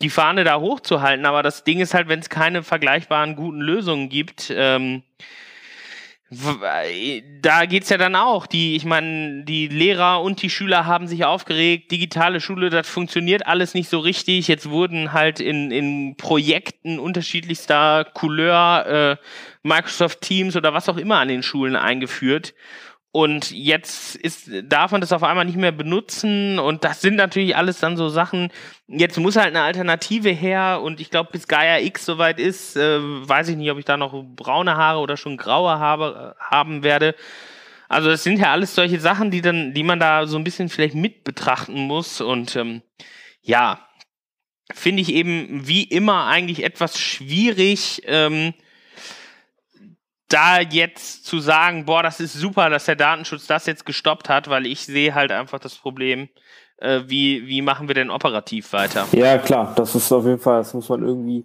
die 0.00 0.08
Fahne 0.08 0.44
da 0.44 0.58
hochzuhalten. 0.58 1.26
Aber 1.26 1.42
das 1.42 1.62
Ding 1.62 1.80
ist 1.80 1.92
halt, 1.92 2.08
wenn 2.08 2.20
es 2.20 2.30
keine 2.30 2.62
vergleichbaren 2.62 3.36
guten 3.36 3.60
Lösungen 3.60 4.08
gibt, 4.08 4.50
ähm, 4.54 5.02
da 6.30 7.66
geht's 7.66 7.88
ja 7.88 7.98
dann 7.98 8.14
auch. 8.14 8.46
Die, 8.46 8.76
ich 8.76 8.84
meine, 8.84 9.42
die 9.44 9.66
Lehrer 9.66 10.22
und 10.22 10.40
die 10.42 10.50
Schüler 10.50 10.86
haben 10.86 11.08
sich 11.08 11.24
aufgeregt. 11.24 11.90
Digitale 11.90 12.40
Schule, 12.40 12.70
das 12.70 12.88
funktioniert 12.88 13.48
alles 13.48 13.74
nicht 13.74 13.88
so 13.90 13.98
richtig. 13.98 14.46
Jetzt 14.46 14.70
wurden 14.70 15.12
halt 15.12 15.40
in, 15.40 15.72
in 15.72 16.16
Projekten 16.16 17.00
unterschiedlichster 17.00 18.04
Couleur 18.14 18.86
äh, 18.86 19.16
Microsoft 19.64 20.20
Teams 20.20 20.54
oder 20.54 20.72
was 20.72 20.88
auch 20.88 20.98
immer 20.98 21.18
an 21.18 21.28
den 21.28 21.42
Schulen 21.42 21.74
eingeführt. 21.74 22.54
Und 23.12 23.50
jetzt 23.50 24.14
ist, 24.14 24.48
darf 24.64 24.92
man 24.92 25.00
das 25.00 25.12
auf 25.12 25.24
einmal 25.24 25.44
nicht 25.44 25.58
mehr 25.58 25.72
benutzen. 25.72 26.60
Und 26.60 26.84
das 26.84 27.00
sind 27.00 27.16
natürlich 27.16 27.56
alles 27.56 27.80
dann 27.80 27.96
so 27.96 28.08
Sachen. 28.08 28.52
Jetzt 28.86 29.18
muss 29.18 29.34
halt 29.34 29.48
eine 29.48 29.62
Alternative 29.62 30.30
her. 30.30 30.80
Und 30.82 31.00
ich 31.00 31.10
glaube, 31.10 31.30
bis 31.32 31.48
Gaia 31.48 31.80
X 31.80 32.04
soweit 32.04 32.38
ist, 32.38 32.76
äh, 32.76 33.00
weiß 33.00 33.48
ich 33.48 33.56
nicht, 33.56 33.70
ob 33.70 33.78
ich 33.78 33.84
da 33.84 33.96
noch 33.96 34.24
braune 34.36 34.76
Haare 34.76 35.00
oder 35.00 35.16
schon 35.16 35.36
graue 35.36 35.78
Haare 35.80 36.36
äh, 36.38 36.42
haben 36.54 36.84
werde. 36.84 37.16
Also 37.88 38.08
das 38.08 38.22
sind 38.22 38.38
ja 38.38 38.52
alles 38.52 38.76
solche 38.76 39.00
Sachen, 39.00 39.32
die 39.32 39.42
dann, 39.42 39.74
die 39.74 39.82
man 39.82 39.98
da 39.98 40.28
so 40.28 40.36
ein 40.36 40.44
bisschen 40.44 40.68
vielleicht 40.68 40.94
mit 40.94 41.24
betrachten 41.24 41.80
muss. 41.80 42.20
Und 42.20 42.54
ähm, 42.54 42.82
ja, 43.42 43.88
finde 44.72 45.02
ich 45.02 45.12
eben 45.12 45.66
wie 45.66 45.82
immer 45.82 46.26
eigentlich 46.26 46.62
etwas 46.62 46.96
schwierig. 46.96 48.02
Ähm, 48.06 48.54
da 50.30 50.60
jetzt 50.60 51.26
zu 51.26 51.40
sagen, 51.40 51.84
boah, 51.84 52.02
das 52.02 52.20
ist 52.20 52.34
super, 52.34 52.70
dass 52.70 52.86
der 52.86 52.96
Datenschutz 52.96 53.46
das 53.46 53.66
jetzt 53.66 53.84
gestoppt 53.84 54.28
hat, 54.28 54.48
weil 54.48 54.66
ich 54.66 54.80
sehe 54.80 55.14
halt 55.14 55.32
einfach 55.32 55.58
das 55.58 55.74
Problem, 55.76 56.28
äh, 56.78 57.02
wie, 57.06 57.46
wie 57.46 57.62
machen 57.62 57.88
wir 57.88 57.94
denn 57.94 58.10
operativ 58.10 58.72
weiter? 58.72 59.06
Ja, 59.12 59.38
klar, 59.38 59.74
das 59.76 59.94
ist 59.94 60.10
auf 60.12 60.24
jeden 60.24 60.38
Fall, 60.38 60.58
das 60.58 60.72
muss 60.72 60.88
man 60.88 61.02
irgendwie, 61.02 61.44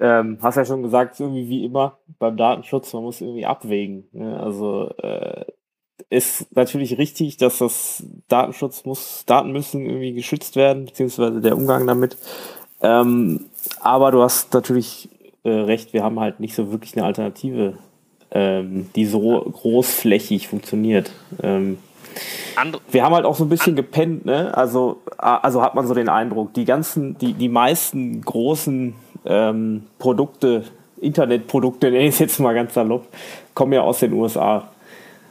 ähm, 0.00 0.38
hast 0.42 0.56
ja 0.56 0.64
schon 0.64 0.82
gesagt, 0.82 1.20
irgendwie 1.20 1.48
wie 1.48 1.64
immer 1.64 1.98
beim 2.18 2.36
Datenschutz, 2.36 2.92
man 2.92 3.04
muss 3.04 3.20
irgendwie 3.20 3.46
abwägen. 3.46 4.08
Ne? 4.12 4.40
Also 4.40 4.90
äh, 4.98 5.44
ist 6.10 6.54
natürlich 6.56 6.96
richtig, 6.98 7.36
dass 7.36 7.58
das 7.58 8.02
Datenschutz 8.28 8.84
muss, 8.84 9.24
Daten 9.26 9.52
müssen 9.52 9.84
irgendwie 9.84 10.14
geschützt 10.14 10.56
werden, 10.56 10.86
beziehungsweise 10.86 11.40
der 11.40 11.56
Umgang 11.56 11.86
damit. 11.86 12.16
Ähm, 12.80 13.46
aber 13.80 14.12
du 14.12 14.22
hast 14.22 14.54
natürlich 14.54 15.08
äh, 15.42 15.50
recht, 15.50 15.92
wir 15.92 16.02
haben 16.02 16.20
halt 16.20 16.40
nicht 16.40 16.54
so 16.54 16.70
wirklich 16.72 16.96
eine 16.96 17.04
Alternative, 17.04 17.78
ähm, 18.30 18.90
die 18.94 19.06
so 19.06 19.40
großflächig 19.40 20.48
funktioniert. 20.48 21.10
Ähm, 21.42 21.78
wir 22.90 23.04
haben 23.04 23.14
halt 23.14 23.24
auch 23.24 23.36
so 23.36 23.44
ein 23.44 23.48
bisschen 23.48 23.76
gepennt, 23.76 24.24
ne? 24.24 24.56
Also, 24.56 25.00
also 25.16 25.62
hat 25.62 25.74
man 25.74 25.86
so 25.86 25.94
den 25.94 26.08
Eindruck, 26.08 26.52
die 26.54 26.64
ganzen, 26.64 27.16
die, 27.18 27.34
die 27.34 27.48
meisten 27.48 28.20
großen 28.22 28.94
ähm, 29.24 29.84
Produkte, 29.98 30.64
Internetprodukte, 31.00 31.90
nenne 31.90 32.04
ich 32.04 32.14
es 32.14 32.18
jetzt 32.18 32.40
mal 32.40 32.54
ganz 32.54 32.74
salopp, 32.74 33.06
kommen 33.54 33.72
ja 33.72 33.82
aus 33.82 34.00
den 34.00 34.12
USA. 34.12 34.68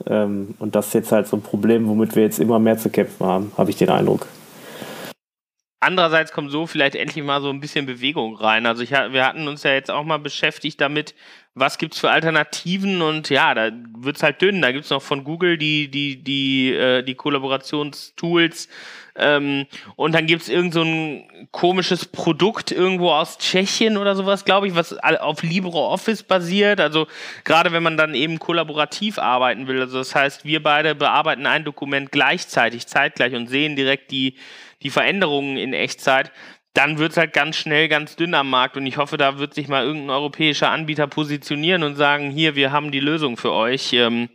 Ähm, 0.05 0.55
und 0.59 0.75
das 0.75 0.87
ist 0.87 0.93
jetzt 0.93 1.11
halt 1.11 1.27
so 1.27 1.37
ein 1.37 1.41
Problem, 1.41 1.87
womit 1.87 2.15
wir 2.15 2.23
jetzt 2.23 2.39
immer 2.39 2.59
mehr 2.59 2.77
zu 2.77 2.89
kämpfen 2.89 3.25
haben, 3.25 3.51
habe 3.57 3.69
ich 3.69 3.75
den 3.75 3.89
Eindruck. 3.89 4.27
Andererseits 5.79 6.31
kommt 6.31 6.51
so 6.51 6.65
vielleicht 6.65 6.95
endlich 6.95 7.23
mal 7.23 7.41
so 7.41 7.49
ein 7.49 7.59
bisschen 7.59 7.85
Bewegung 7.85 8.35
rein. 8.35 8.65
Also 8.65 8.81
ich, 8.81 8.91
wir 8.91 9.25
hatten 9.25 9.47
uns 9.47 9.63
ja 9.63 9.73
jetzt 9.73 9.91
auch 9.91 10.03
mal 10.03 10.17
beschäftigt 10.17 10.81
damit, 10.81 11.13
was 11.59 11.77
gibt 11.77 11.95
es 11.95 11.99
für 11.99 12.11
Alternativen 12.11 13.01
und 13.01 13.29
ja, 13.29 13.53
da 13.53 13.71
wird 13.97 14.17
es 14.17 14.23
halt 14.23 14.41
dünn. 14.41 14.61
Da 14.61 14.71
gibt 14.71 14.85
es 14.85 14.91
noch 14.91 15.01
von 15.01 15.23
Google 15.23 15.57
die, 15.57 15.89
die, 15.89 16.23
die, 16.23 16.73
äh, 16.73 17.03
die 17.03 17.15
Kollaborationstools 17.15 18.69
ähm, 19.17 19.65
und 19.95 20.13
dann 20.13 20.27
gibt 20.27 20.43
es 20.43 20.49
irgend 20.49 20.73
so 20.73 20.83
ein 20.83 21.47
komisches 21.51 22.05
Produkt 22.05 22.71
irgendwo 22.71 23.09
aus 23.11 23.39
Tschechien 23.39 23.97
oder 23.97 24.15
sowas, 24.15 24.45
glaube 24.45 24.67
ich, 24.67 24.75
was 24.75 24.95
auf 24.99 25.41
LibreOffice 25.41 26.23
basiert. 26.23 26.79
Also 26.79 27.07
gerade 27.43 27.71
wenn 27.71 27.81
man 27.81 27.97
dann 27.97 28.13
eben 28.13 28.37
kollaborativ 28.37 29.17
arbeiten 29.17 29.67
will. 29.67 29.81
Also 29.81 29.97
das 29.97 30.13
heißt, 30.13 30.45
wir 30.45 30.61
beide 30.61 30.93
bearbeiten 30.93 31.47
ein 31.47 31.63
Dokument 31.63 32.11
gleichzeitig, 32.11 32.85
zeitgleich 32.85 33.33
und 33.33 33.47
sehen 33.47 33.75
direkt 33.75 34.11
die, 34.11 34.35
die 34.83 34.91
Veränderungen 34.91 35.57
in 35.57 35.73
Echtzeit 35.73 36.31
dann 36.77 36.99
wird 36.99 37.11
es 37.11 37.17
halt 37.17 37.33
ganz 37.33 37.55
schnell 37.55 37.87
ganz 37.87 38.15
dünn 38.15 38.35
am 38.35 38.51
Markt 38.51 38.77
und 38.77 38.85
ich 38.85 38.97
hoffe, 38.97 39.17
da 39.17 39.39
wird 39.39 39.55
sich 39.55 39.67
mal 39.67 39.83
irgendein 39.83 40.11
europäischer 40.11 40.69
Anbieter 40.69 41.07
positionieren 41.07 41.81
und 41.81 41.95
sagen, 41.95 42.29
hier, 42.29 42.55
wir 42.55 42.71
haben 42.71 42.91
die 42.91 42.99
Lösung 42.99 43.35
für 43.35 43.51
euch. 43.51 43.93
Ähm, 43.93 44.29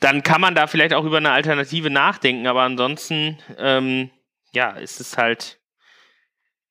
dann 0.00 0.22
kann 0.22 0.40
man 0.40 0.54
da 0.54 0.68
vielleicht 0.68 0.94
auch 0.94 1.04
über 1.04 1.18
eine 1.18 1.32
Alternative 1.32 1.90
nachdenken, 1.90 2.46
aber 2.46 2.62
ansonsten, 2.62 3.38
ähm, 3.58 4.10
ja, 4.52 4.70
ist 4.70 5.00
es 5.00 5.18
halt 5.18 5.58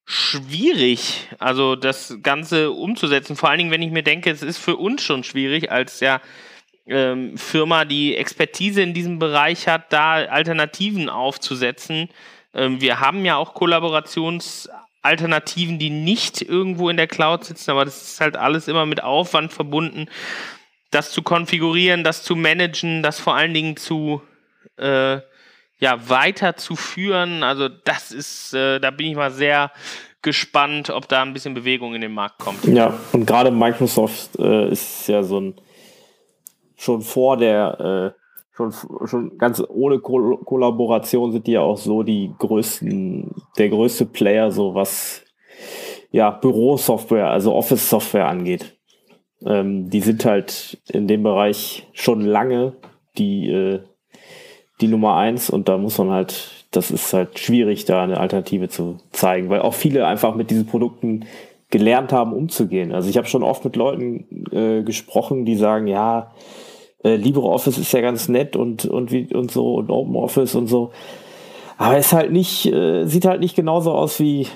schwierig, 0.06 1.28
also 1.38 1.76
das 1.76 2.18
Ganze 2.24 2.72
umzusetzen. 2.72 3.36
Vor 3.36 3.50
allen 3.50 3.60
Dingen, 3.60 3.72
wenn 3.72 3.84
ich 3.84 3.92
mir 3.92 4.04
denke, 4.04 4.32
es 4.32 4.42
ist 4.42 4.58
für 4.58 4.76
uns 4.76 5.04
schon 5.04 5.24
schwierig, 5.24 5.72
als 5.72 6.00
ja 6.00 6.20
ähm, 6.88 7.38
Firma, 7.38 7.86
die 7.86 8.18
Expertise 8.18 8.82
in 8.82 8.96
diesem 8.96 9.20
Bereich 9.20 9.68
hat, 9.68 9.94
da 9.94 10.14
Alternativen 10.14 11.10
aufzusetzen. 11.10 12.10
Ähm, 12.56 12.82
wir 12.82 13.00
haben 13.00 13.24
ja 13.24 13.36
auch 13.36 13.54
Kollaborations 13.54 14.68
Alternativen, 15.06 15.80
die 15.80 15.90
nicht 15.90 16.42
irgendwo 16.42 16.90
in 16.90 16.98
der 16.98 17.08
Cloud 17.08 17.46
sitzen, 17.46 17.72
aber 17.72 17.86
das 17.86 18.02
ist 18.02 18.22
halt 18.22 18.36
alles 18.36 18.68
immer 18.68 18.86
mit 18.86 19.04
Aufwand 19.04 19.54
verbunden, 19.54 20.08
das 20.92 21.12
zu 21.12 21.22
konfigurieren, 21.22 22.04
das 22.04 22.24
zu 22.24 22.36
managen, 22.36 23.04
das 23.04 23.20
vor 23.20 23.36
allen 23.36 23.54
Dingen 23.54 23.78
zu 23.78 24.22
äh, 24.78 25.20
ja, 25.80 26.10
weiterzuführen. 26.10 27.44
Also 27.44 27.70
das 27.70 28.12
ist, 28.12 28.54
äh, 28.54 28.80
da 28.80 28.92
bin 28.92 29.08
ich 29.08 29.16
mal 29.16 29.32
sehr 29.32 29.72
gespannt, 30.22 30.90
ob 30.90 31.08
da 31.08 31.22
ein 31.22 31.34
bisschen 31.34 31.54
Bewegung 31.54 31.94
in 31.96 32.02
den 32.02 32.14
Markt 32.14 32.40
kommt. 32.40 32.64
Ja, 32.66 32.98
und 33.12 33.26
gerade 33.26 33.52
Microsoft 33.52 34.38
äh, 34.40 34.70
ist 34.70 35.08
ja 35.08 35.22
so 35.22 35.40
ein 35.40 35.56
schon 36.78 37.02
vor 37.02 37.38
der 37.38 38.16
äh, 38.16 38.25
schon, 38.56 38.74
schon 39.06 39.38
ganz 39.38 39.62
ohne 39.68 40.00
Ko 40.00 40.38
Kollaboration 40.38 41.32
sind 41.32 41.48
die 41.48 41.54
ja 41.54 41.62
auch 41.62 41.78
so 41.78 42.04
die 42.04 42.32
größten, 42.38 43.32
der 43.58 43.70
größte 43.70 44.06
Player, 44.06 44.52
so 44.52 44.74
was 44.74 45.24
ja 46.12 46.32
Bürosoftware, 46.32 47.30
also 47.30 47.54
Office-Software 47.54 48.28
angeht. 48.28 48.78
Ähm, 49.46 49.90
die 49.90 50.02
sind 50.02 50.26
halt 50.26 50.78
in 50.90 51.08
dem 51.08 51.24
Bereich 51.24 51.88
schon 51.94 52.22
lange 52.22 52.74
die, 53.18 53.50
äh, 53.50 53.82
die 54.82 54.88
Nummer 54.88 55.16
eins 55.18 55.50
und 55.50 55.68
da 55.68 55.78
muss 55.78 55.98
man 55.98 56.12
halt, 56.12 56.66
das 56.72 56.92
ist 56.92 57.14
halt 57.14 57.40
schwierig, 57.40 57.86
da 57.86 58.04
eine 58.04 58.20
Alternative 58.20 58.70
zu 58.70 58.98
zeigen, 59.12 59.50
weil 59.50 59.62
auch 59.62 59.74
viele 59.74 60.08
einfach 60.08 60.36
mit 60.36 60.50
diesen 60.50 60.66
Produkten 60.66 61.26
gelernt 61.70 62.14
haben, 62.14 62.34
umzugehen. 62.34 62.94
Also 62.94 63.10
ich 63.10 63.18
habe 63.18 63.28
schon 63.28 63.44
oft 63.44 63.66
mit 63.66 63.76
Leuten 63.76 64.46
äh, 64.52 64.84
gesprochen, 64.84 65.46
die 65.46 65.56
sagen, 65.56 65.88
ja, 65.88 66.32
äh, 67.06 67.16
LibreOffice 67.18 67.78
ist 67.78 67.92
ja 67.94 68.02
ganz 68.02 68.28
nett 68.28 68.56
und, 68.56 68.86
und, 68.86 69.12
wie, 69.12 69.34
und 69.34 69.52
so 69.52 69.76
und 69.76 69.90
OpenOffice 69.90 70.56
und 70.56 70.68
so. 70.68 70.92
Aber 71.78 71.98
ist 71.98 72.14
halt 72.14 72.32
nicht, 72.32 72.66
äh, 72.66 73.06
sieht 73.06 73.26
halt 73.26 73.42
nicht 73.42 73.56
genauso 73.56 73.92
aus 73.92 74.20
wie 74.20 74.48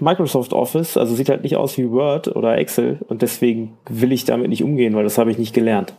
Microsoft 0.00 0.52
Office, 0.52 0.98
also 0.98 1.14
sieht 1.14 1.30
halt 1.30 1.42
nicht 1.42 1.56
aus 1.56 1.78
wie 1.78 1.90
Word 1.90 2.28
oder 2.28 2.58
Excel 2.58 2.98
und 3.08 3.22
deswegen 3.22 3.78
will 3.88 4.12
ich 4.12 4.24
damit 4.24 4.48
nicht 4.48 4.62
umgehen, 4.62 4.94
weil 4.94 5.04
das 5.04 5.16
habe 5.16 5.30
ich 5.30 5.38
nicht 5.38 5.54
gelernt. 5.54 5.94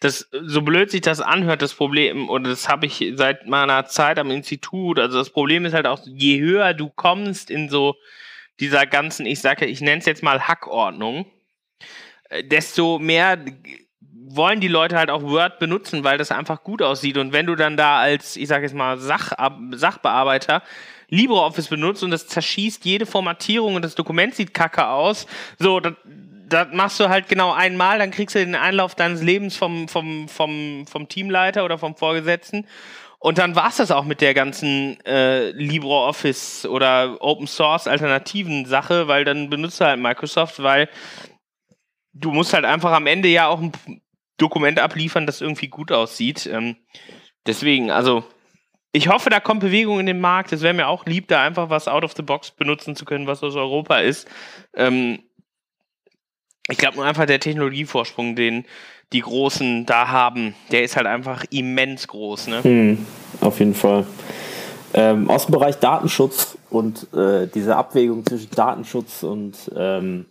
Das, 0.00 0.28
so 0.30 0.62
blöd 0.62 0.92
sich 0.92 1.00
das 1.00 1.20
anhört, 1.20 1.60
das 1.60 1.74
Problem, 1.74 2.28
und 2.28 2.46
das 2.46 2.68
habe 2.68 2.86
ich 2.86 3.14
seit 3.16 3.48
meiner 3.48 3.86
Zeit 3.86 4.20
am 4.20 4.30
Institut, 4.30 5.00
also 5.00 5.18
das 5.18 5.30
Problem 5.30 5.64
ist 5.64 5.74
halt 5.74 5.88
auch, 5.88 5.98
je 6.06 6.38
höher 6.38 6.72
du 6.72 6.88
kommst 6.88 7.50
in 7.50 7.68
so 7.68 7.96
dieser 8.60 8.86
ganzen, 8.86 9.26
ich 9.26 9.40
sage, 9.40 9.66
ich 9.66 9.80
nenne 9.80 9.98
es 9.98 10.06
jetzt 10.06 10.22
mal 10.22 10.46
Hackordnung, 10.46 11.26
äh, 12.28 12.44
desto 12.44 13.00
mehr 13.00 13.38
wollen 14.30 14.60
die 14.60 14.68
Leute 14.68 14.96
halt 14.96 15.10
auch 15.10 15.22
Word 15.22 15.58
benutzen, 15.58 16.04
weil 16.04 16.18
das 16.18 16.30
einfach 16.30 16.62
gut 16.62 16.82
aussieht. 16.82 17.18
Und 17.18 17.32
wenn 17.32 17.46
du 17.46 17.54
dann 17.54 17.76
da 17.76 17.98
als, 17.98 18.36
ich 18.36 18.48
sage 18.48 18.64
jetzt 18.64 18.74
mal, 18.74 18.98
Sach, 18.98 19.32
Sachbearbeiter 19.72 20.62
LibreOffice 21.10 21.68
benutzt 21.68 22.02
und 22.02 22.10
das 22.10 22.26
zerschießt 22.26 22.84
jede 22.84 23.06
Formatierung 23.06 23.74
und 23.74 23.82
das 23.82 23.94
Dokument 23.94 24.34
sieht 24.34 24.52
kacke 24.52 24.88
aus, 24.88 25.26
so, 25.58 25.80
das, 25.80 25.94
das 26.48 26.68
machst 26.72 27.00
du 27.00 27.08
halt 27.08 27.28
genau 27.28 27.52
einmal, 27.52 27.98
dann 27.98 28.10
kriegst 28.10 28.34
du 28.34 28.40
den 28.40 28.54
Einlauf 28.54 28.94
deines 28.94 29.22
Lebens 29.22 29.56
vom, 29.56 29.88
vom, 29.88 30.28
vom, 30.28 30.86
vom 30.86 31.08
Teamleiter 31.08 31.64
oder 31.64 31.78
vom 31.78 31.96
Vorgesetzten. 31.96 32.66
Und 33.20 33.38
dann 33.38 33.56
war 33.56 33.68
es 33.68 33.76
das 33.76 33.90
auch 33.90 34.04
mit 34.04 34.20
der 34.20 34.32
ganzen 34.32 35.04
äh, 35.04 35.50
LibreOffice 35.50 36.66
oder 36.66 37.16
Open 37.20 37.48
Source 37.48 37.88
Alternativen 37.88 38.64
Sache, 38.64 39.08
weil 39.08 39.24
dann 39.24 39.50
benutzt 39.50 39.80
du 39.80 39.86
halt 39.86 39.98
Microsoft, 39.98 40.62
weil 40.62 40.88
du 42.12 42.30
musst 42.30 42.52
halt 42.52 42.64
einfach 42.64 42.92
am 42.92 43.06
Ende 43.06 43.28
ja 43.28 43.48
auch 43.48 43.60
Dokument 44.38 44.80
abliefern, 44.80 45.26
das 45.26 45.40
irgendwie 45.40 45.68
gut 45.68 45.92
aussieht. 45.92 46.46
Ähm, 46.46 46.76
deswegen, 47.46 47.90
also 47.90 48.24
ich 48.92 49.08
hoffe, 49.08 49.28
da 49.30 49.40
kommt 49.40 49.60
Bewegung 49.60 50.00
in 50.00 50.06
den 50.06 50.20
Markt. 50.20 50.52
Es 50.52 50.62
wäre 50.62 50.74
mir 50.74 50.88
auch 50.88 51.04
lieb, 51.04 51.28
da 51.28 51.42
einfach 51.42 51.68
was 51.68 51.88
out 51.88 52.04
of 52.04 52.14
the 52.16 52.22
box 52.22 52.52
benutzen 52.52 52.96
zu 52.96 53.04
können, 53.04 53.26
was 53.26 53.42
aus 53.42 53.56
Europa 53.56 53.98
ist. 53.98 54.26
Ähm, 54.74 55.20
ich 56.70 56.78
glaube 56.78 56.96
nur 56.96 57.04
einfach 57.04 57.26
der 57.26 57.40
Technologievorsprung, 57.40 58.34
den 58.34 58.64
die 59.12 59.20
Großen 59.20 59.86
da 59.86 60.08
haben, 60.08 60.54
der 60.70 60.82
ist 60.82 60.96
halt 60.96 61.06
einfach 61.06 61.44
immens 61.50 62.08
groß. 62.08 62.48
Ne? 62.48 62.62
Hm, 62.62 63.06
auf 63.40 63.58
jeden 63.58 63.74
Fall. 63.74 64.06
Ähm, 64.94 65.30
aus 65.30 65.46
dem 65.46 65.52
Bereich 65.52 65.78
Datenschutz 65.78 66.58
und 66.70 67.12
äh, 67.14 67.46
diese 67.46 67.76
Abwägung 67.76 68.24
zwischen 68.24 68.50
Datenschutz 68.50 69.22
und 69.22 69.70
ähm, 69.76 70.26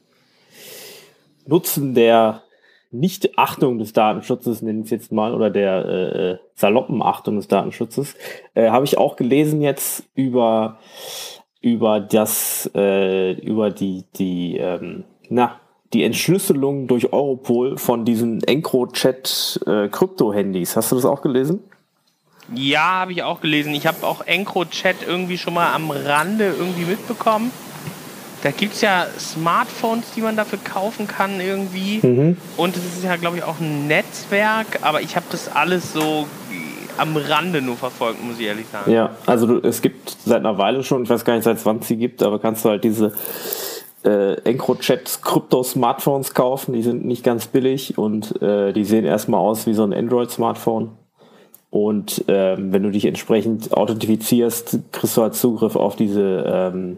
Nutzen 1.46 1.96
der 1.96 2.44
nicht-Achtung 2.92 3.80
des 3.80 3.94
Datenschutzes, 3.94 4.62
nenne 4.62 4.80
ich 4.80 4.86
es 4.86 4.92
jetzt 4.92 5.12
mal, 5.12 5.34
oder 5.34 5.50
der 5.50 5.86
äh, 5.86 6.32
äh, 6.32 6.38
saloppen 6.56 7.02
Achtung 7.02 7.36
des 7.36 7.48
Datenschutzes, 7.48 8.16
äh, 8.54 8.70
habe 8.70 8.86
ich 8.86 8.98
auch 8.98 9.16
gelesen 9.16 9.62
jetzt 9.62 10.04
über, 10.16 10.80
über 11.62 12.00
das, 12.00 12.70
äh, 12.76 13.34
über 13.34 13.70
die, 13.70 14.06
die, 14.16 14.58
ähm, 14.58 15.04
na, 15.30 15.60
die 15.94 16.04
Entschlüsselung 16.04 16.88
durch 16.88 17.14
Europol 17.14 17.78
von 17.78 18.06
diesen 18.06 18.44
EncroChat 18.44 19.62
äh. 19.66 20.76
Hast 20.76 20.92
du 20.92 20.96
das 20.96 21.06
auch 21.06 21.22
gelesen? 21.22 21.64
Ja, 22.54 23.02
habe 23.02 23.12
ich 23.12 23.24
auch 23.24 23.42
gelesen. 23.42 23.74
Ich 23.74 23.88
habe 23.88 24.06
auch 24.06 24.26
EncroChat 24.26 24.98
irgendwie 25.06 25.38
schon 25.38 25.54
mal 25.54 25.74
am 25.74 25.92
Rande 25.92 26.54
irgendwie 26.58 26.86
mitbekommen. 26.86 27.52
Da 28.44 28.52
gibt 28.52 28.74
es 28.74 28.82
ja 28.82 29.08
Smartphones, 29.18 30.06
die 30.16 30.22
man 30.22 30.36
dafür 30.36 30.60
kaufen 30.64 31.08
kann 31.08 31.42
irgendwie. 31.42 32.00
Mhm. 32.02 32.38
Und 32.56 32.78
es 32.78 32.86
ist 32.86 33.04
ja, 33.04 33.16
glaube 33.16 33.38
ich, 33.38 33.44
auch 33.44 33.60
ein 33.60 33.88
Netzwerk, 33.88 34.80
aber 34.82 35.02
ich 35.02 35.16
habe 35.16 35.26
das 35.32 35.50
alles 35.54 35.94
so 35.94 36.28
am 36.98 37.16
Rande 37.16 37.62
nur 37.62 37.76
verfolgt, 37.76 38.24
muss 38.24 38.40
ich 38.40 38.48
ehrlich 38.48 38.68
sagen. 38.72 38.92
Ja, 38.92 39.16
also 39.26 39.46
du, 39.48 39.68
es 39.68 39.82
gibt 39.82 40.18
seit 40.26 40.40
einer 40.40 40.58
Weile 40.58 40.84
schon, 40.84 41.04
ich 41.04 41.10
weiß 41.10 41.26
gar 41.26 41.36
nicht, 41.36 41.44
seit 41.44 41.64
wann 41.66 41.80
es 41.80 41.88
sie 41.88 41.98
gibt, 41.98 42.24
aber 42.24 42.40
kannst 42.40 42.66
du 42.66 42.70
halt 42.70 42.84
diese 42.84 43.14
äh, 44.04 44.34
EncroChat 44.42 45.20
Krypto-Smartphones 45.22 46.34
kaufen. 46.34 46.74
Die 46.74 46.84
sind 46.84 47.06
nicht 47.06 47.24
ganz 47.24 47.48
billig 47.48 47.98
und 47.98 48.42
äh, 48.42 48.74
die 48.74 48.86
sehen 48.86 49.06
erstmal 49.06 49.40
aus 49.40 49.68
wie 49.68 49.74
so 49.74 49.84
ein 49.84 49.94
Android-Smartphone. 49.94 50.92
Und 51.70 52.24
ähm, 52.28 52.72
wenn 52.72 52.84
du 52.84 52.92
dich 52.92 53.06
entsprechend 53.06 53.74
authentifizierst, 53.74 54.80
kriegst 54.92 55.18
du 55.18 55.22
halt 55.22 55.36
Zugriff 55.36 55.76
auf 55.76 55.96
diese 55.96 56.46
ähm, 56.48 56.98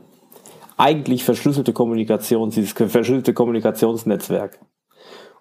eigentlich 0.79 1.23
verschlüsselte 1.23 1.73
Kommunikation, 1.73 2.49
dieses 2.49 2.71
verschlüsselte 2.71 3.33
Kommunikationsnetzwerk. 3.33 4.59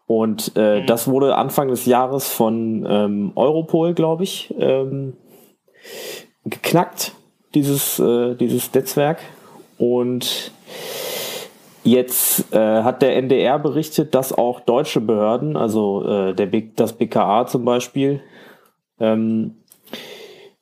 Und 0.07 0.53
äh, 0.57 0.81
mhm. 0.81 0.87
das 0.87 1.09
wurde 1.09 1.37
Anfang 1.37 1.69
des 1.69 1.87
Jahres 1.87 2.29
von 2.29 2.87
ähm, 2.89 3.33
Europol, 3.35 3.95
glaube 3.95 4.25
ich, 4.25 4.55
ähm, 4.59 5.15
geknackt, 6.45 7.13
dieses, 7.55 7.99
äh, 7.99 8.35
dieses 8.35 8.73
Netzwerk. 8.73 9.21
Und 9.79 10.53
Jetzt 11.89 12.53
äh, 12.53 12.83
hat 12.83 13.01
der 13.01 13.17
NDR 13.17 13.59
berichtet, 13.59 14.15
dass 14.15 14.37
auch 14.37 14.61
deutsche 14.61 15.01
Behörden, 15.01 15.57
also 15.57 16.05
äh, 16.07 16.35
der 16.35 16.45
B 16.45 16.69
das 16.77 16.93
BKA 16.93 17.47
zum 17.47 17.65
Beispiel, 17.65 18.21
ähm, 19.01 19.57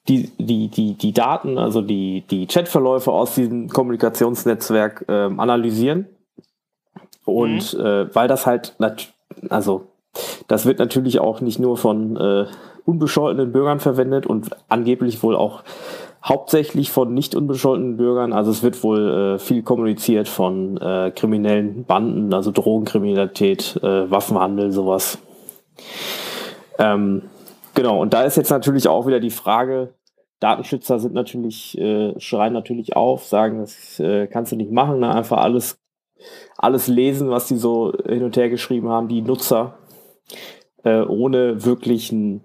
die, 0.08 0.30
die, 0.38 0.68
die, 0.68 0.94
die 0.94 1.12
Daten, 1.12 1.58
also 1.58 1.82
die, 1.82 2.24
die 2.30 2.46
Chatverläufe 2.46 3.10
aus 3.10 3.34
diesem 3.34 3.68
Kommunikationsnetzwerk 3.68 5.04
ähm, 5.08 5.40
analysieren. 5.40 6.06
Und 7.24 7.74
mhm. 7.74 7.80
äh, 7.80 8.14
weil 8.14 8.28
das 8.28 8.46
halt, 8.46 8.76
also 9.48 9.88
das 10.48 10.64
wird 10.64 10.78
natürlich 10.78 11.18
auch 11.18 11.40
nicht 11.40 11.58
nur 11.58 11.76
von 11.76 12.16
äh, 12.16 12.46
unbescholtenen 12.84 13.52
Bürgern 13.52 13.80
verwendet 13.80 14.26
und 14.26 14.50
angeblich 14.68 15.22
wohl 15.22 15.34
auch 15.34 15.64
hauptsächlich 16.24 16.90
von 16.90 17.14
nicht 17.14 17.34
unbescholtenen 17.34 17.96
Bürgern. 17.96 18.32
Also 18.32 18.50
es 18.50 18.62
wird 18.62 18.82
wohl 18.82 19.34
äh, 19.36 19.38
viel 19.38 19.62
kommuniziert 19.62 20.28
von 20.28 20.76
äh, 20.78 21.12
kriminellen 21.14 21.84
Banden, 21.84 22.32
also 22.32 22.50
Drogenkriminalität, 22.52 23.80
äh, 23.82 24.10
Waffenhandel, 24.10 24.72
sowas. 24.72 25.18
Ähm, 26.78 27.22
genau, 27.76 28.00
und 28.00 28.12
da 28.12 28.22
ist 28.22 28.36
jetzt 28.36 28.50
natürlich 28.50 28.88
auch 28.88 29.06
wieder 29.06 29.20
die 29.20 29.30
Frage, 29.30 29.94
Datenschützer 30.40 30.98
sind 30.98 31.14
natürlich, 31.14 31.78
äh, 31.78 32.18
schreien 32.18 32.52
natürlich 32.52 32.96
auf, 32.96 33.24
sagen, 33.24 33.60
das 33.60 34.00
äh, 34.00 34.26
kannst 34.26 34.52
du 34.52 34.56
nicht 34.56 34.72
machen, 34.72 35.00
ne? 35.00 35.14
einfach 35.14 35.38
alles, 35.38 35.78
alles 36.58 36.88
lesen, 36.88 37.30
was 37.30 37.46
die 37.46 37.56
so 37.56 37.92
hin 38.06 38.24
und 38.24 38.36
her 38.36 38.50
geschrieben 38.50 38.88
haben, 38.88 39.08
die 39.08 39.22
Nutzer, 39.22 39.78
äh, 40.84 41.02
ohne 41.02 41.64
wirklich 41.64 42.10
einen 42.12 42.42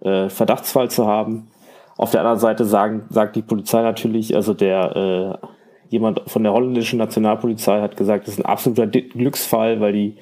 äh, 0.00 0.28
Verdachtsfall 0.28 0.90
zu 0.90 1.06
haben. 1.06 1.50
Auf 1.96 2.10
der 2.10 2.20
anderen 2.20 2.38
Seite 2.38 2.64
sagen, 2.64 3.06
sagt 3.10 3.36
die 3.36 3.42
Polizei 3.42 3.82
natürlich, 3.82 4.34
also 4.34 4.54
der 4.54 5.40
äh, 5.42 5.46
jemand 5.88 6.22
von 6.26 6.42
der 6.42 6.52
holländischen 6.52 6.98
Nationalpolizei 6.98 7.80
hat 7.80 7.96
gesagt, 7.96 8.26
das 8.26 8.34
ist 8.34 8.40
ein 8.40 8.46
absoluter 8.46 8.86
Glücksfall, 8.86 9.80
weil 9.80 9.92
die 9.92 10.16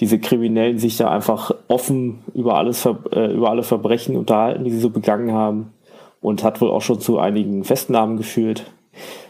diese 0.00 0.18
Kriminellen 0.18 0.78
sich 0.78 0.96
da 0.96 1.10
einfach 1.10 1.54
offen 1.68 2.24
über 2.34 2.56
alles 2.56 2.84
äh, 2.84 3.32
über 3.32 3.50
alle 3.50 3.62
Verbrechen 3.62 4.16
unterhalten, 4.16 4.64
die 4.64 4.70
sie 4.70 4.80
so 4.80 4.90
begangen 4.90 5.32
haben 5.32 5.72
und 6.20 6.42
hat 6.42 6.60
wohl 6.60 6.70
auch 6.70 6.82
schon 6.82 7.00
zu 7.00 7.18
einigen 7.18 7.64
Festnahmen 7.64 8.16
geführt. 8.16 8.64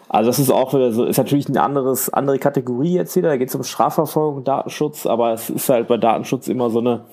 Also 0.08 0.28
das 0.28 0.38
ist 0.38 0.50
auch 0.50 0.72
wieder 0.72 0.92
so, 0.92 1.04
ist 1.04 1.18
natürlich 1.18 1.48
eine 1.48 1.62
anderes, 1.62 2.08
andere 2.08 2.38
Kategorie 2.38 2.94
jetzt 2.94 3.16
wieder. 3.16 3.30
Da 3.30 3.36
geht 3.36 3.48
es 3.48 3.54
um 3.54 3.64
Strafverfolgung, 3.64 4.44
Datenschutz, 4.44 5.06
aber 5.06 5.32
es 5.32 5.50
ist 5.50 5.68
halt 5.68 5.88
bei 5.88 5.96
Datenschutz 5.96 6.48
immer 6.48 6.70
so 6.70 6.78
eine 6.78 7.04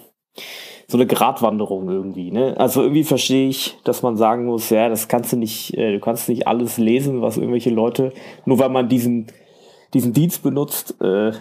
so 0.91 0.97
eine 0.97 1.07
Gratwanderung 1.07 1.89
irgendwie. 1.89 2.31
Ne? 2.31 2.53
Also 2.57 2.81
irgendwie 2.81 3.05
verstehe 3.05 3.47
ich, 3.47 3.77
dass 3.85 4.03
man 4.03 4.17
sagen 4.17 4.45
muss, 4.45 4.69
ja, 4.69 4.89
das 4.89 5.07
kannst 5.07 5.31
du 5.31 5.37
nicht, 5.37 5.73
äh, 5.77 5.93
du 5.93 5.99
kannst 6.01 6.27
nicht 6.27 6.47
alles 6.47 6.77
lesen, 6.77 7.21
was 7.21 7.37
irgendwelche 7.37 7.69
Leute, 7.69 8.11
nur 8.45 8.59
weil 8.59 8.69
man 8.69 8.89
diesen, 8.89 9.27
diesen 9.93 10.11
Dienst 10.11 10.43
benutzt, 10.43 10.99
äh, 11.01 11.31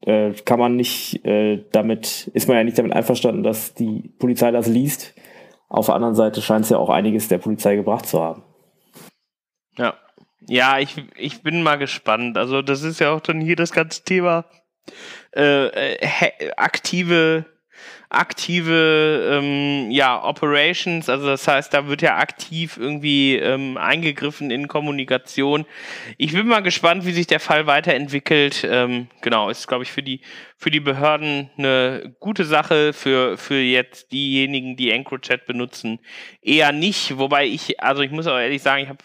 äh, 0.00 0.32
kann 0.44 0.58
man 0.58 0.76
nicht 0.76 1.24
äh, 1.24 1.64
damit, 1.72 2.30
ist 2.34 2.48
man 2.48 2.56
ja 2.56 2.64
nicht 2.64 2.78
damit 2.78 2.92
einverstanden, 2.92 3.42
dass 3.42 3.74
die 3.74 4.12
Polizei 4.18 4.50
das 4.50 4.66
liest. 4.66 5.14
Auf 5.68 5.86
der 5.86 5.94
anderen 5.94 6.14
Seite 6.14 6.42
scheint 6.42 6.64
es 6.64 6.70
ja 6.70 6.78
auch 6.78 6.90
einiges 6.90 7.28
der 7.28 7.38
Polizei 7.38 7.76
gebracht 7.76 8.06
zu 8.06 8.22
haben. 8.22 8.42
Ja. 9.76 9.94
Ja, 10.46 10.78
ich, 10.78 11.02
ich 11.16 11.42
bin 11.42 11.62
mal 11.62 11.76
gespannt. 11.76 12.36
Also, 12.36 12.60
das 12.60 12.82
ist 12.82 13.00
ja 13.00 13.12
auch 13.12 13.20
dann 13.20 13.40
hier 13.40 13.56
das 13.56 13.72
ganze 13.72 14.04
Thema 14.04 14.44
äh, 15.34 15.68
äh 15.68 16.52
aktive 16.56 17.46
aktive 18.14 19.38
ähm, 19.38 19.90
ja, 19.90 20.22
Operations, 20.22 21.08
also 21.08 21.26
das 21.26 21.46
heißt, 21.46 21.72
da 21.74 21.86
wird 21.88 22.02
ja 22.02 22.16
aktiv 22.16 22.76
irgendwie 22.76 23.36
ähm, 23.36 23.76
eingegriffen 23.76 24.50
in 24.50 24.68
Kommunikation. 24.68 25.66
Ich 26.18 26.32
bin 26.32 26.46
mal 26.46 26.62
gespannt, 26.62 27.04
wie 27.06 27.12
sich 27.12 27.26
der 27.26 27.40
Fall 27.40 27.66
weiterentwickelt. 27.66 28.66
Ähm, 28.68 29.08
genau, 29.20 29.50
ist, 29.50 29.68
glaube 29.68 29.84
ich, 29.84 29.92
für 29.92 30.02
die, 30.02 30.20
für 30.56 30.70
die 30.70 30.80
Behörden 30.80 31.50
eine 31.56 32.14
gute 32.20 32.44
Sache, 32.44 32.92
für, 32.92 33.36
für 33.36 33.60
jetzt 33.60 34.12
diejenigen, 34.12 34.76
die 34.76 34.90
EncroChat 34.90 35.46
benutzen, 35.46 36.00
eher 36.42 36.72
nicht. 36.72 37.18
Wobei 37.18 37.46
ich, 37.46 37.80
also 37.80 38.02
ich 38.02 38.10
muss 38.10 38.26
auch 38.26 38.38
ehrlich 38.38 38.62
sagen, 38.62 38.82
ich 38.82 38.88
habe 38.88 39.04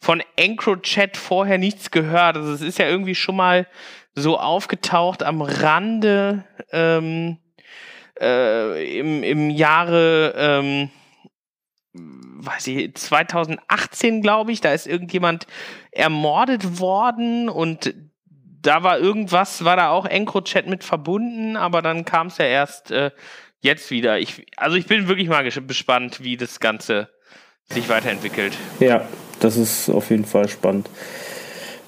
von 0.00 0.22
EncroChat 0.36 1.16
vorher 1.16 1.58
nichts 1.58 1.90
gehört. 1.90 2.36
Also 2.36 2.52
es 2.52 2.60
ist 2.60 2.78
ja 2.78 2.88
irgendwie 2.88 3.14
schon 3.14 3.36
mal 3.36 3.66
so 4.14 4.38
aufgetaucht 4.38 5.22
am 5.22 5.42
Rande 5.42 6.44
ähm, 6.72 7.38
äh, 8.20 8.98
im, 8.98 9.22
im 9.22 9.50
Jahre, 9.50 10.34
ähm, 10.36 10.90
weiß 11.92 12.66
ich, 12.68 12.94
2018, 12.94 14.22
glaube 14.22 14.52
ich, 14.52 14.60
da 14.60 14.72
ist 14.72 14.86
irgendjemand 14.86 15.46
ermordet 15.90 16.80
worden 16.80 17.48
und 17.48 17.94
da 18.62 18.82
war 18.82 18.98
irgendwas, 18.98 19.64
war 19.64 19.76
da 19.76 19.90
auch 19.90 20.06
EncroChat 20.06 20.66
mit 20.66 20.82
verbunden, 20.82 21.56
aber 21.56 21.82
dann 21.82 22.04
kam 22.04 22.26
es 22.26 22.38
ja 22.38 22.46
erst 22.46 22.90
äh, 22.90 23.10
jetzt 23.60 23.90
wieder. 23.90 24.18
Ich, 24.18 24.46
also 24.56 24.76
ich 24.76 24.86
bin 24.86 25.08
wirklich 25.08 25.28
mal 25.28 25.42
gespannt, 25.42 26.22
wie 26.22 26.36
das 26.36 26.60
Ganze 26.60 27.08
sich 27.68 27.88
weiterentwickelt. 27.88 28.56
Ja, 28.80 29.06
das 29.40 29.56
ist 29.56 29.88
auf 29.88 30.10
jeden 30.10 30.24
Fall 30.24 30.48
spannend. 30.48 30.88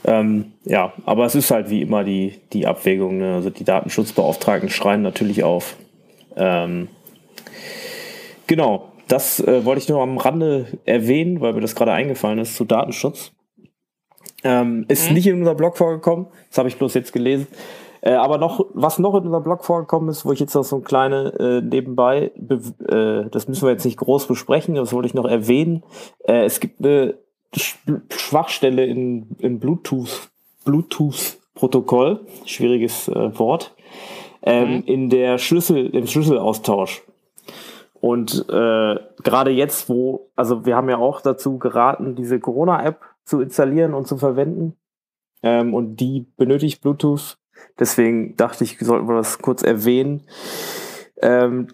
Ähm, 0.05 0.53
ja, 0.65 0.93
aber 1.05 1.27
es 1.27 1.35
ist 1.35 1.51
halt 1.51 1.71
wie 1.71 1.83
immer 1.83 2.05
die, 2.05 2.41
die 2.53 2.67
Abwägung. 2.67 3.19
Ne? 3.19 3.35
Also 3.35 3.51
die 3.51 3.65
Datenschutzbeauftragten 3.65 4.71
schreien 4.71 5.03
natürlich 5.03 5.43
auf. 5.43 5.77
Ähm, 6.39 6.89
genau, 8.47 8.93
das 9.09 9.41
äh, 9.41 9.65
wollte 9.65 9.81
ich 9.81 9.89
nur 9.89 10.03
am 10.03 10.19
Rande 10.19 10.67
erwähnen, 10.85 11.41
weil 11.41 11.53
mir 11.53 11.61
das 11.61 11.75
gerade 11.75 11.93
eingefallen 11.93 12.39
ist 12.39 12.57
zu 12.57 12.65
Datenschutz. 12.65 13.33
Ähm, 14.45 14.85
ist 14.89 15.09
mhm. 15.09 15.15
nicht 15.15 15.27
in 15.27 15.39
unser 15.41 15.55
Blog 15.55 15.77
vorgekommen, 15.77 16.29
das 16.49 16.59
habe 16.59 16.69
ich 16.69 16.77
bloß 16.77 16.95
jetzt 16.95 17.13
gelesen. 17.13 17.49
Äh, 18.01 18.13
aber 18.13 18.39
noch, 18.39 18.65
was 18.75 18.99
noch 19.01 19.15
in 19.15 19.25
unserem 19.25 19.43
Blog 19.43 19.65
vorgekommen 19.65 20.09
ist, 20.09 20.25
wo 20.25 20.33
ich 20.33 20.39
jetzt 20.39 20.55
noch 20.55 20.63
so 20.63 20.77
ein 20.77 20.85
kleine 20.85 21.33
äh, 21.39 21.61
nebenbei, 21.61 22.31
äh, 22.89 23.29
das 23.31 23.49
müssen 23.49 23.67
wir 23.67 23.73
jetzt 23.73 23.85
nicht 23.85 23.99
groß 23.99 24.29
besprechen, 24.29 24.77
das 24.77 24.93
wollte 24.93 25.09
ich 25.09 25.15
noch 25.15 25.25
erwähnen. 25.25 25.83
Äh, 26.25 26.45
es 26.45 26.61
gibt 26.61 26.85
eine 26.85 27.19
Schwachstelle 28.11 28.85
in, 28.85 29.31
in 29.39 29.59
Bluetooth, 29.59 30.31
Bluetooth-Protokoll, 30.65 32.21
schwieriges 32.45 33.09
äh, 33.09 33.37
Wort, 33.39 33.75
ähm, 34.49 34.77
mhm. 34.77 34.83
in 34.87 35.11
der 35.11 35.39
Schlüssel, 35.39 35.95
im 35.95 36.07
Schlüsselaustausch. 36.07 37.03
Und 38.01 38.47
äh, 38.49 38.97
gerade 39.23 39.51
jetzt, 39.51 39.89
wo, 39.89 40.31
also 40.37 40.65
wir 40.65 40.77
haben 40.77 40.89
ja 40.89 40.99
auch 40.99 41.21
dazu 41.21 41.59
geraten, 41.59 42.15
diese 42.15 42.41
Corona-App 42.41 43.01
zu 43.25 43.41
installieren 43.41 43.93
und 43.93 44.07
zu 44.07 44.17
verwenden. 44.17 44.77
Ähm, 45.43 45.75
und 45.75 45.97
die 45.97 46.27
benötigt 46.37 46.81
Bluetooth. 46.81 47.37
Deswegen 47.79 48.37
dachte 48.37 48.65
ich, 48.65 48.79
sollten 48.79 49.09
wir 49.09 49.17
das 49.17 49.39
kurz 49.39 49.63
erwähnen. 49.63 50.23
Ähm, 51.21 51.69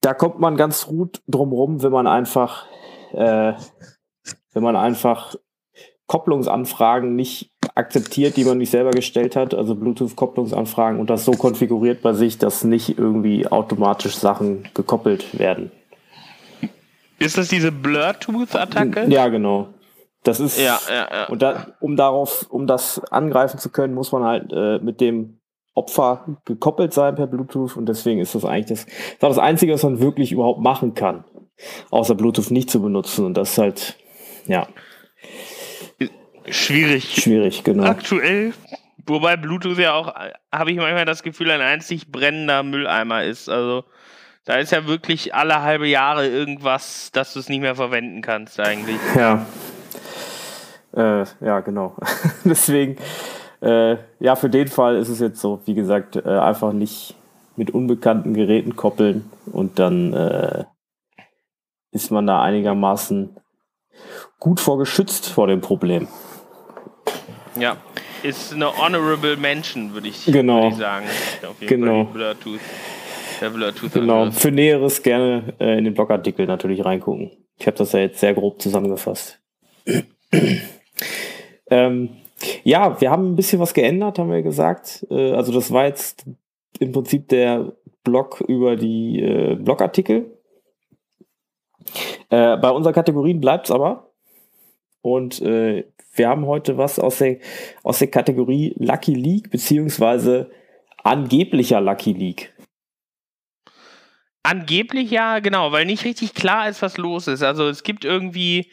da 0.00 0.14
kommt 0.14 0.38
man 0.38 0.56
ganz 0.56 0.86
gut 0.86 1.22
drumrum, 1.26 1.82
wenn 1.82 1.92
man 1.92 2.06
einfach, 2.06 2.66
äh, 3.12 3.54
wenn 4.52 4.62
man 4.62 4.76
einfach 4.76 5.34
Kopplungsanfragen 6.06 7.14
nicht 7.16 7.49
akzeptiert, 7.80 8.36
die 8.36 8.44
man 8.44 8.58
nicht 8.58 8.70
selber 8.70 8.90
gestellt 8.90 9.36
hat, 9.36 9.54
also 9.54 9.74
Bluetooth-Kopplungsanfragen 9.74 11.00
und 11.00 11.10
das 11.10 11.24
so 11.24 11.32
konfiguriert 11.32 12.02
bei 12.02 12.12
sich, 12.12 12.38
dass 12.38 12.64
nicht 12.64 12.98
irgendwie 12.98 13.46
automatisch 13.46 14.14
Sachen 14.14 14.68
gekoppelt 14.74 15.38
werden. 15.38 15.72
Ist 17.18 17.36
das 17.36 17.48
diese 17.48 17.72
Blurtooth-Attacke? 17.72 19.06
Ja, 19.08 19.28
genau. 19.28 19.68
Das 20.22 20.38
ist 20.38 20.58
ja, 20.58 20.78
ja, 20.88 21.08
ja. 21.10 21.26
und 21.28 21.40
da, 21.40 21.68
um 21.80 21.96
darauf, 21.96 22.46
um 22.50 22.66
das 22.66 23.02
angreifen 23.10 23.58
zu 23.58 23.70
können, 23.70 23.94
muss 23.94 24.12
man 24.12 24.24
halt 24.24 24.52
äh, 24.52 24.78
mit 24.78 25.00
dem 25.00 25.40
Opfer 25.74 26.36
gekoppelt 26.44 26.92
sein 26.92 27.14
per 27.14 27.26
Bluetooth 27.26 27.76
und 27.76 27.86
deswegen 27.86 28.20
ist 28.20 28.34
das 28.34 28.44
eigentlich 28.44 28.80
das, 28.80 28.86
das, 29.18 29.36
das 29.36 29.38
Einzige, 29.38 29.72
was 29.72 29.82
man 29.82 30.00
wirklich 30.00 30.32
überhaupt 30.32 30.60
machen 30.60 30.94
kann, 30.94 31.24
außer 31.90 32.14
Bluetooth 32.14 32.50
nicht 32.50 32.70
zu 32.70 32.82
benutzen 32.82 33.24
und 33.24 33.34
das 33.34 33.52
ist 33.52 33.58
halt, 33.58 33.96
ja. 34.46 34.66
Schwierig. 36.48 37.22
Schwierig, 37.22 37.64
genau. 37.64 37.84
Aktuell, 37.84 38.52
wobei 39.06 39.36
Bluetooth 39.36 39.78
ja 39.78 39.94
auch, 39.94 40.14
habe 40.52 40.70
ich 40.70 40.76
manchmal 40.76 41.04
das 41.04 41.22
Gefühl, 41.22 41.50
ein 41.50 41.60
einzig 41.60 42.10
brennender 42.10 42.62
Mülleimer 42.62 43.24
ist. 43.24 43.48
Also 43.48 43.84
da 44.44 44.56
ist 44.56 44.72
ja 44.72 44.86
wirklich 44.86 45.34
alle 45.34 45.62
halbe 45.62 45.86
Jahre 45.86 46.26
irgendwas, 46.26 47.10
dass 47.12 47.34
du 47.34 47.40
es 47.40 47.48
nicht 47.48 47.60
mehr 47.60 47.74
verwenden 47.74 48.22
kannst 48.22 48.58
eigentlich. 48.58 48.98
Ja. 49.14 49.46
Äh, 50.92 51.24
ja, 51.40 51.60
genau. 51.60 51.96
Deswegen, 52.44 52.96
äh, 53.60 53.96
ja, 54.18 54.36
für 54.36 54.50
den 54.50 54.68
Fall 54.68 54.96
ist 54.96 55.08
es 55.08 55.20
jetzt 55.20 55.40
so, 55.40 55.60
wie 55.66 55.74
gesagt, 55.74 56.16
äh, 56.16 56.38
einfach 56.38 56.72
nicht 56.72 57.14
mit 57.56 57.70
unbekannten 57.70 58.34
Geräten 58.34 58.74
koppeln 58.74 59.30
und 59.52 59.78
dann 59.78 60.14
äh, 60.14 60.64
ist 61.92 62.10
man 62.10 62.26
da 62.26 62.42
einigermaßen 62.42 63.36
gut 64.38 64.60
vorgeschützt 64.60 65.28
vor 65.28 65.46
dem 65.46 65.60
Problem. 65.60 66.08
Ja, 67.58 67.76
ist 68.22 68.52
eine 68.52 68.76
honorable 68.76 69.36
Mention, 69.36 69.92
würde 69.92 70.08
ich, 70.08 70.26
genau. 70.26 70.62
würd 70.62 70.72
ich 70.72 70.78
sagen. 70.78 71.06
Auf 71.48 71.60
jeden 71.60 71.82
genau. 71.82 72.06
Fall. 72.06 72.36
Der 73.40 73.50
Bluetooth 73.50 73.92
genau. 73.92 74.30
Für 74.30 74.50
Näheres 74.50 75.02
gerne 75.02 75.54
äh, 75.58 75.78
in 75.78 75.84
den 75.84 75.94
Blogartikel 75.94 76.46
natürlich 76.46 76.84
reingucken. 76.84 77.30
Ich 77.58 77.66
habe 77.66 77.76
das 77.76 77.92
ja 77.92 78.00
jetzt 78.00 78.20
sehr 78.20 78.34
grob 78.34 78.60
zusammengefasst. 78.60 79.40
ähm, 81.70 82.10
Ja, 82.64 83.00
wir 83.00 83.10
haben 83.10 83.32
ein 83.32 83.36
bisschen 83.36 83.60
was 83.60 83.74
geändert, 83.74 84.18
haben 84.18 84.30
wir 84.30 84.42
gesagt. 84.42 85.06
Äh, 85.10 85.32
also 85.32 85.52
das 85.52 85.72
war 85.72 85.86
jetzt 85.86 86.26
im 86.78 86.92
Prinzip 86.92 87.28
der 87.28 87.72
Blog 88.04 88.40
über 88.46 88.76
die 88.76 89.20
äh, 89.20 89.54
Blogartikel. 89.56 90.38
Äh, 92.28 92.56
bei 92.58 92.70
unseren 92.70 92.94
Kategorien 92.94 93.40
bleibt 93.40 93.66
es 93.66 93.70
aber. 93.70 94.12
Und 95.02 95.40
äh, 95.40 95.84
wir 96.20 96.28
haben 96.28 96.44
heute 96.44 96.76
was 96.76 96.98
aus 96.98 97.16
der, 97.16 97.38
aus 97.82 97.98
der 97.98 98.08
Kategorie 98.08 98.74
Lucky 98.76 99.14
League, 99.14 99.50
beziehungsweise 99.50 100.50
angeblicher 101.02 101.80
Lucky 101.80 102.12
League. 102.12 102.52
Angeblich 104.42 105.10
ja, 105.10 105.38
genau, 105.38 105.72
weil 105.72 105.86
nicht 105.86 106.04
richtig 106.04 106.34
klar 106.34 106.68
ist, 106.68 106.82
was 106.82 106.98
los 106.98 107.26
ist. 107.26 107.42
Also 107.42 107.66
es 107.68 107.84
gibt 107.84 108.04
irgendwie 108.04 108.70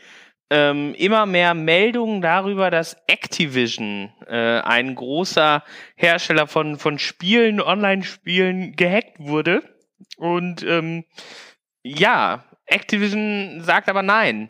ähm, 0.50 0.94
immer 0.96 1.26
mehr 1.26 1.54
Meldungen 1.54 2.22
darüber, 2.22 2.70
dass 2.70 2.98
Activision, 3.08 4.12
äh, 4.28 4.60
ein 4.60 4.94
großer 4.96 5.64
Hersteller 5.96 6.48
von, 6.48 6.78
von 6.78 7.00
Spielen, 7.00 7.62
Online-Spielen, 7.62 8.76
gehackt 8.76 9.20
wurde. 9.20 9.64
Und 10.18 10.64
ähm, 10.64 11.06
ja, 11.82 12.44
Activision 12.66 13.62
sagt 13.64 13.88
aber 13.88 14.04
nein. 14.04 14.50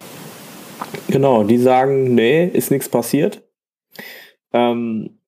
Genau, 1.10 1.44
die 1.44 1.58
sagen, 1.58 2.16
nee, 2.16 2.46
ist 2.46 2.72
nichts 2.72 2.90
passiert. 2.90 3.44
Ähm, 4.54 5.20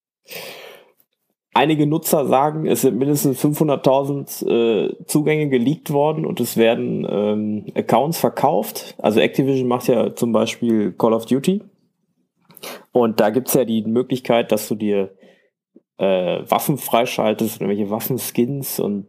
einige 1.54 1.88
Nutzer 1.88 2.26
sagen, 2.28 2.66
es 2.66 2.82
sind 2.82 2.98
mindestens 2.98 3.44
500.000 3.44 4.48
äh, 4.48 5.06
Zugänge 5.06 5.50
geleakt 5.50 5.92
worden 5.92 6.26
und 6.26 6.40
es 6.40 6.58
werden 6.58 7.08
ähm, 7.10 7.66
Accounts 7.76 8.20
verkauft. 8.20 8.96
Also 8.98 9.20
Activision 9.20 9.68
macht 9.68 9.88
ja 9.88 10.16
zum 10.16 10.32
Beispiel 10.32 10.92
Call 10.94 11.14
of 11.14 11.26
Duty. 11.26 11.62
Und 12.92 13.20
da 13.20 13.30
gibt's 13.30 13.54
ja 13.54 13.66
die 13.66 13.84
Möglichkeit, 13.84 14.52
dass 14.52 14.68
du 14.68 14.76
dir 14.76 15.12
äh, 15.98 16.40
Waffen 16.50 16.78
freischaltest 16.78 17.60
oder 17.62 17.70
welche 17.70 17.90
Waffenskins 17.90 18.80
und 18.80 19.08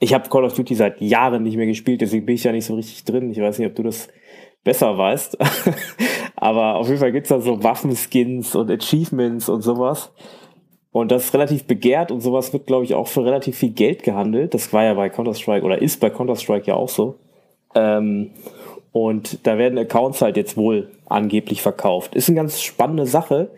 ich 0.00 0.12
habe 0.12 0.28
Call 0.28 0.44
of 0.44 0.54
Duty 0.54 0.74
seit 0.74 1.00
Jahren 1.00 1.42
nicht 1.42 1.56
mehr 1.56 1.66
gespielt, 1.66 2.00
deswegen 2.00 2.26
bin 2.26 2.34
ich 2.34 2.44
ja 2.44 2.52
nicht 2.52 2.66
so 2.66 2.74
richtig 2.74 3.04
drin. 3.04 3.30
Ich 3.30 3.40
weiß 3.40 3.58
nicht, 3.58 3.68
ob 3.68 3.74
du 3.74 3.82
das 3.82 4.08
besser 4.66 4.98
weißt. 4.98 5.38
Aber 6.36 6.74
auf 6.74 6.88
jeden 6.88 6.98
Fall 6.98 7.12
gibt's 7.12 7.30
da 7.30 7.40
so 7.40 7.62
Waffenskins 7.62 8.54
und 8.54 8.70
Achievements 8.70 9.48
und 9.48 9.62
sowas. 9.62 10.12
Und 10.90 11.12
das 11.12 11.26
ist 11.26 11.34
relativ 11.34 11.64
begehrt 11.66 12.10
und 12.10 12.20
sowas 12.20 12.52
wird, 12.52 12.66
glaube 12.66 12.84
ich, 12.84 12.94
auch 12.94 13.06
für 13.06 13.24
relativ 13.24 13.56
viel 13.56 13.70
Geld 13.70 14.02
gehandelt. 14.02 14.54
Das 14.54 14.72
war 14.72 14.84
ja 14.84 14.94
bei 14.94 15.08
Counter-Strike 15.08 15.64
oder 15.64 15.80
ist 15.80 16.00
bei 16.00 16.10
Counter-Strike 16.10 16.66
ja 16.66 16.74
auch 16.74 16.88
so. 16.88 17.16
Ähm, 17.74 18.32
und 18.92 19.46
da 19.46 19.56
werden 19.56 19.78
Accounts 19.78 20.20
halt 20.20 20.36
jetzt 20.36 20.56
wohl 20.56 20.90
angeblich 21.06 21.62
verkauft. 21.62 22.14
Ist 22.14 22.28
eine 22.28 22.36
ganz 22.36 22.60
spannende 22.60 23.06
Sache. 23.06 23.50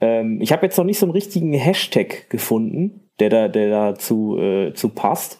Ähm, 0.00 0.40
ich 0.40 0.52
habe 0.52 0.64
jetzt 0.64 0.76
noch 0.76 0.84
nicht 0.84 0.98
so 0.98 1.06
einen 1.06 1.12
richtigen 1.12 1.52
Hashtag 1.54 2.30
gefunden, 2.30 3.08
der 3.18 3.30
da, 3.30 3.48
der 3.48 3.70
dazu 3.70 4.38
äh, 4.38 4.74
zu 4.74 4.90
passt. 4.90 5.39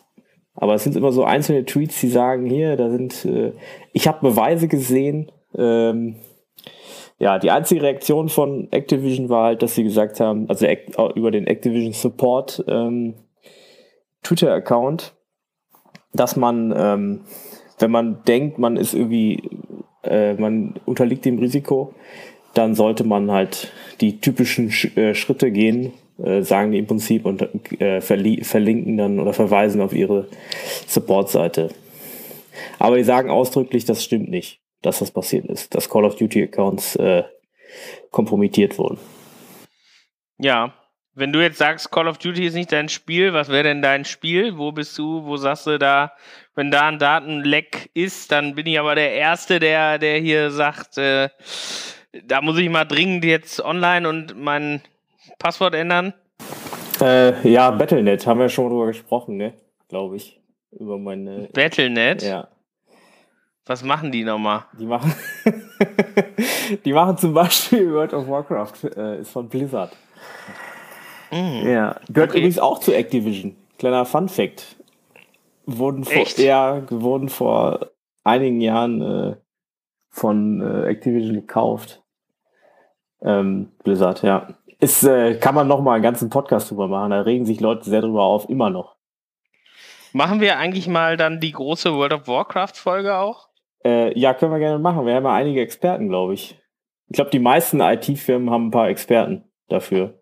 Aber 0.55 0.75
es 0.75 0.85
sind 0.85 0.97
immer 0.97 1.13
so 1.13 1.25
einzelne 1.25 1.65
Tweets, 1.65 2.01
die 2.01 2.09
sagen, 2.09 2.47
hier, 2.47 2.77
da 2.77 2.91
sind, 2.91 3.25
äh, 3.25 3.53
ich 3.93 4.09
habe 4.09 4.21
Beweise 4.21 4.69
gesehen. 4.69 5.31
Ähm, 5.57 6.17
ja, 7.19 7.39
die 7.39 7.51
einzige 7.51 7.83
Reaktion 7.83 8.29
von 8.29 8.69
Activision 8.71 9.29
war 9.29 9.45
halt, 9.45 9.63
dass 9.63 9.75
sie 9.75 9.85
gesagt 9.85 10.21
haben, 10.21 10.49
also 10.49 10.67
über 11.15 11.31
den 11.31 11.47
Activision 11.47 11.93
Support 11.93 12.65
ähm, 12.67 13.15
Twitter-Account, 14.23 15.15
dass 16.13 16.37
man, 16.37 16.75
ähm, 16.77 17.21
wenn 17.79 17.91
man 17.91 18.23
denkt, 18.25 18.59
man 18.59 18.77
ist 18.77 18.95
irgendwie, 18.95 19.51
äh, 20.03 20.35
man 20.35 20.75
unterliegt 20.87 21.25
dem 21.25 21.39
Risiko, 21.39 21.95
dann 22.55 22.75
sollte 22.75 23.05
man 23.05 23.31
halt 23.31 23.73
die 24.01 24.21
typischen 24.21 24.71
Sch 24.71 24.97
äh, 24.97 25.15
Schritte 25.15 25.51
gehen, 25.51 25.93
äh, 26.23 26.43
sagen 26.43 26.73
die 26.73 26.79
im 26.79 26.87
Prinzip 26.87 27.25
und 27.25 27.43
äh, 27.81 28.01
verlinken 28.01 28.97
dann 28.97 29.19
oder 29.19 29.33
verweisen 29.33 29.81
auf 29.81 29.93
ihre 29.93 30.29
Support-Seite. 30.87 31.71
Aber 32.79 32.97
die 32.97 33.05
sagen 33.05 33.31
ausdrücklich, 33.31 33.85
das 33.85 34.05
stimmt 34.05 34.31
nicht, 34.31 34.61
dass 34.83 34.99
das 34.99 35.11
passiert 35.11 35.47
ist, 35.47 35.75
dass 35.75 35.89
Call 35.89 36.05
of 36.05 36.17
Duty-Accounts 36.17 36.97
äh, 36.97 37.25
kompromittiert 38.11 38.79
wurden. 38.79 38.99
Ja, 40.39 40.75
wenn 41.15 41.33
du 41.33 41.43
jetzt 41.43 41.59
sagst, 41.59 41.91
Call 41.91 42.09
of 42.09 42.19
Duty 42.19 42.47
ist 42.47 42.55
nicht 42.55 42.73
dein 42.73 42.89
Spiel, 42.89 43.33
was 43.33 43.49
wäre 43.49 43.65
denn 43.65 43.83
dein 43.83 44.05
Spiel? 44.05 44.57
Wo 44.57 44.73
bist 44.73 44.97
du? 44.97 45.25
Wo 45.25 45.37
sagst 45.37 45.67
du 45.67 45.79
da, 45.79 46.13
wenn 46.55 46.71
da 46.71 46.89
ein 46.89 46.99
Datenleck 46.99 47.91
ist, 47.95 48.33
dann 48.33 48.55
bin 48.55 48.67
ich 48.67 48.79
aber 48.79 48.95
der 48.95 49.13
Erste, 49.13 49.59
der, 49.59 49.99
der 49.99 50.19
hier 50.19 50.51
sagt, 50.51 50.99
äh, 50.99 51.29
da 52.25 52.41
muss 52.41 52.59
ich 52.59 52.69
mal 52.69 52.85
dringend 52.85 53.25
jetzt 53.25 53.61
online 53.61 54.09
und 54.09 54.41
mein 54.41 54.81
Passwort 55.39 55.75
ändern? 55.75 56.15
Äh, 57.01 57.49
ja, 57.49 57.71
Battlenet, 57.71 58.27
haben 58.27 58.41
wir 58.41 58.49
schon 58.49 58.69
drüber 58.69 58.87
gesprochen, 58.87 59.37
ne? 59.37 59.55
Glaube 59.89 60.17
ich. 60.17 60.41
Über 60.73 60.99
meine. 60.99 61.49
Battlenet? 61.53 62.23
Ja. 62.23 62.49
Was 63.67 63.85
machen 63.85 64.11
die 64.11 64.25
nochmal? 64.25 64.65
Die 64.79 64.87
machen. 64.87 65.15
die 66.85 66.93
machen 66.93 67.17
zum 67.17 67.35
Beispiel 67.35 67.93
World 67.93 68.13
of 68.15 68.29
Warcraft, 68.29 68.97
äh, 68.97 69.21
ist 69.21 69.31
von 69.31 69.49
Blizzard. 69.49 69.97
Mm. 71.31 71.69
Ja. 71.69 72.01
Gehört 72.09 72.31
okay. 72.31 72.39
übrigens 72.39 72.59
auch 72.59 72.81
zu 72.81 72.93
Activision. 72.93 73.57
Kleiner 73.79 74.05
Fun 74.05 74.29
Fact. 74.29 74.77
Wurden 75.67 76.05
vor, 76.05 76.17
Echt? 76.17 76.39
Ja, 76.39 76.83
wurden 76.91 77.29
vor 77.29 77.91
einigen 78.25 78.61
Jahren 78.61 79.01
äh, 79.03 79.37
von 80.09 80.61
äh, 80.61 80.89
Activision 80.89 81.35
gekauft. 81.35 82.00
Ähm, 83.23 83.73
Blizzard, 83.85 84.23
ja. 84.23 84.49
Ist, 84.79 85.05
äh, 85.05 85.35
kann 85.35 85.55
man 85.55 85.69
noch 85.69 85.83
mal 85.83 85.95
einen 85.95 86.03
ganzen 86.03 86.31
Podcast 86.31 86.71
drüber 86.71 86.89
machen. 86.89 87.11
Da 87.11 87.21
regen 87.21 87.45
sich 87.45 87.61
Leute 87.61 87.89
sehr 87.89 88.01
drüber 88.01 88.23
auf, 88.23 88.49
immer 88.49 88.71
noch. 88.71 88.97
Machen 90.13 90.41
wir 90.41 90.59
eigentlich 90.59 90.89
mal 90.89 91.17
dann 91.17 91.39
die 91.39 91.53
große 91.53 91.95
World 91.95 92.13
of 92.13 92.29
Warcraft-Folge 92.29 93.17
auch? 93.17 93.49
Äh, 93.85 94.19
ja, 94.19 94.35
können 94.35 94.53
wir 94.53 94.59
gerne 94.59 94.79
machen. 94.79 95.07
Wir 95.07 95.15
haben 95.15 95.25
ja 95.25 95.35
einige 95.35 95.61
Experten, 95.61 96.09
glaube 96.09 96.35
ich. 96.35 96.59
Ich 97.09 97.15
glaube, 97.15 97.31
die 97.31 97.39
meisten 97.39 97.81
IT-Firmen 97.81 98.51
haben 98.51 98.69
ein 98.69 98.71
paar 98.71 98.89
Experten 98.89 99.45
dafür. 99.69 100.21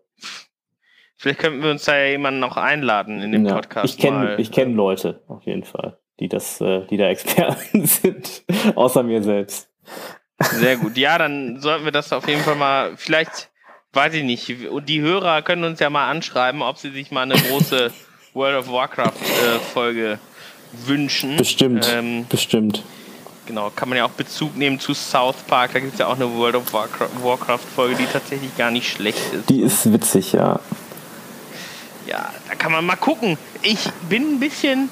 Vielleicht 1.15 1.39
könnten 1.39 1.61
wir 1.61 1.71
uns 1.71 1.85
da 1.85 1.97
ja 1.97 2.11
jemanden 2.11 2.39
noch 2.39 2.55
einladen 2.55 3.21
in 3.21 3.31
dem 3.31 3.45
ja, 3.45 3.55
Podcast. 3.55 3.93
Ich 3.93 3.97
kenne 3.97 4.37
ich 4.37 4.51
kenn 4.51 4.73
Leute, 4.73 5.21
auf 5.27 5.43
jeden 5.43 5.65
Fall, 5.65 5.99
die 6.19 6.29
das, 6.29 6.61
äh, 6.61 6.85
die 6.87 6.97
da 6.97 7.09
Experten 7.09 7.85
sind, 7.85 8.45
außer 8.75 9.03
mir 9.03 9.21
selbst. 9.21 9.69
Sehr 10.53 10.77
gut. 10.77 10.97
Ja, 10.97 11.17
dann 11.17 11.59
sollten 11.59 11.85
wir 11.85 11.91
das 11.91 12.13
auf 12.13 12.27
jeden 12.27 12.41
Fall 12.43 12.55
mal, 12.55 12.93
vielleicht, 12.95 13.49
weiß 13.93 14.13
ich 14.13 14.23
nicht, 14.23 14.69
und 14.69 14.87
die 14.87 15.01
Hörer 15.01 15.41
können 15.41 15.63
uns 15.63 15.79
ja 15.79 15.89
mal 15.89 16.09
anschreiben, 16.09 16.61
ob 16.61 16.77
sie 16.77 16.91
sich 16.91 17.11
mal 17.11 17.23
eine 17.23 17.35
große 17.35 17.91
World 18.33 18.57
of 18.57 18.71
Warcraft 18.71 19.07
äh, 19.07 19.59
Folge 19.73 20.19
wünschen. 20.71 21.37
Bestimmt. 21.37 21.89
Ähm, 21.93 22.25
bestimmt. 22.29 22.83
Genau, 23.45 23.71
kann 23.75 23.89
man 23.89 23.97
ja 23.97 24.05
auch 24.05 24.11
Bezug 24.11 24.55
nehmen 24.55 24.79
zu 24.79 24.93
South 24.93 25.37
Park. 25.47 25.73
Da 25.73 25.79
gibt 25.79 25.93
es 25.93 25.99
ja 25.99 26.05
auch 26.05 26.15
eine 26.15 26.31
World 26.35 26.55
of 26.55 26.71
Warcraft 26.71 27.65
Folge, 27.75 27.95
die 27.95 28.05
tatsächlich 28.05 28.55
gar 28.55 28.69
nicht 28.69 28.87
schlecht 28.91 29.33
ist. 29.33 29.49
Die 29.49 29.61
ist 29.61 29.91
witzig, 29.91 30.33
ja. 30.33 30.59
Ja, 32.05 32.31
da 32.47 32.55
kann 32.55 32.71
man 32.71 32.85
mal 32.85 32.95
gucken. 32.95 33.37
Ich 33.63 33.89
bin 34.07 34.35
ein 34.35 34.39
bisschen 34.39 34.89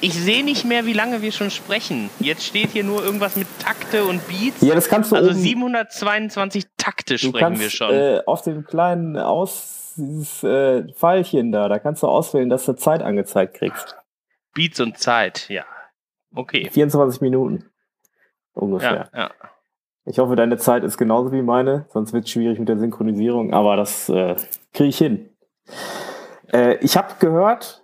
ich 0.00 0.14
sehe 0.14 0.44
nicht 0.44 0.64
mehr, 0.64 0.86
wie 0.86 0.92
lange 0.92 1.22
wir 1.22 1.32
schon 1.32 1.50
sprechen. 1.50 2.10
Jetzt 2.20 2.44
steht 2.44 2.70
hier 2.70 2.84
nur 2.84 3.02
irgendwas 3.04 3.36
mit 3.36 3.46
Takte 3.58 4.04
und 4.04 4.26
Beats. 4.28 4.60
Ja, 4.60 4.74
das 4.74 4.88
kannst 4.88 5.12
du 5.12 5.16
Also 5.16 5.32
722 5.32 6.66
Takte 6.76 7.18
sprechen 7.18 7.38
kannst, 7.38 7.60
wir 7.60 7.70
schon. 7.70 7.94
Äh, 7.94 8.20
auf 8.26 8.42
dem 8.42 8.64
kleinen 8.64 9.16
Aus 9.16 9.94
dieses 9.96 10.42
äh, 10.44 10.92
Pfeilchen 10.92 11.52
da, 11.52 11.68
da 11.68 11.78
kannst 11.78 12.02
du 12.02 12.06
auswählen, 12.06 12.48
dass 12.48 12.64
du 12.64 12.74
Zeit 12.74 13.02
angezeigt 13.02 13.54
kriegst. 13.54 13.96
Beats 14.54 14.80
und 14.80 14.98
Zeit, 14.98 15.48
ja. 15.48 15.64
Okay. 16.34 16.68
24 16.70 17.20
Minuten 17.20 17.64
ungefähr. 18.52 19.08
Ja, 19.12 19.18
ja. 19.18 19.30
Ich 20.04 20.18
hoffe, 20.18 20.36
deine 20.36 20.56
Zeit 20.56 20.84
ist 20.84 20.96
genauso 20.96 21.32
wie 21.32 21.42
meine, 21.42 21.86
sonst 21.92 22.12
wird 22.12 22.24
es 22.24 22.30
schwierig 22.30 22.58
mit 22.58 22.68
der 22.68 22.78
Synchronisierung, 22.78 23.52
aber 23.52 23.76
das 23.76 24.08
äh, 24.08 24.36
kriege 24.72 24.88
ich 24.88 24.98
hin. 24.98 25.28
Äh, 26.52 26.76
ich 26.76 26.96
habe 26.96 27.14
gehört, 27.18 27.82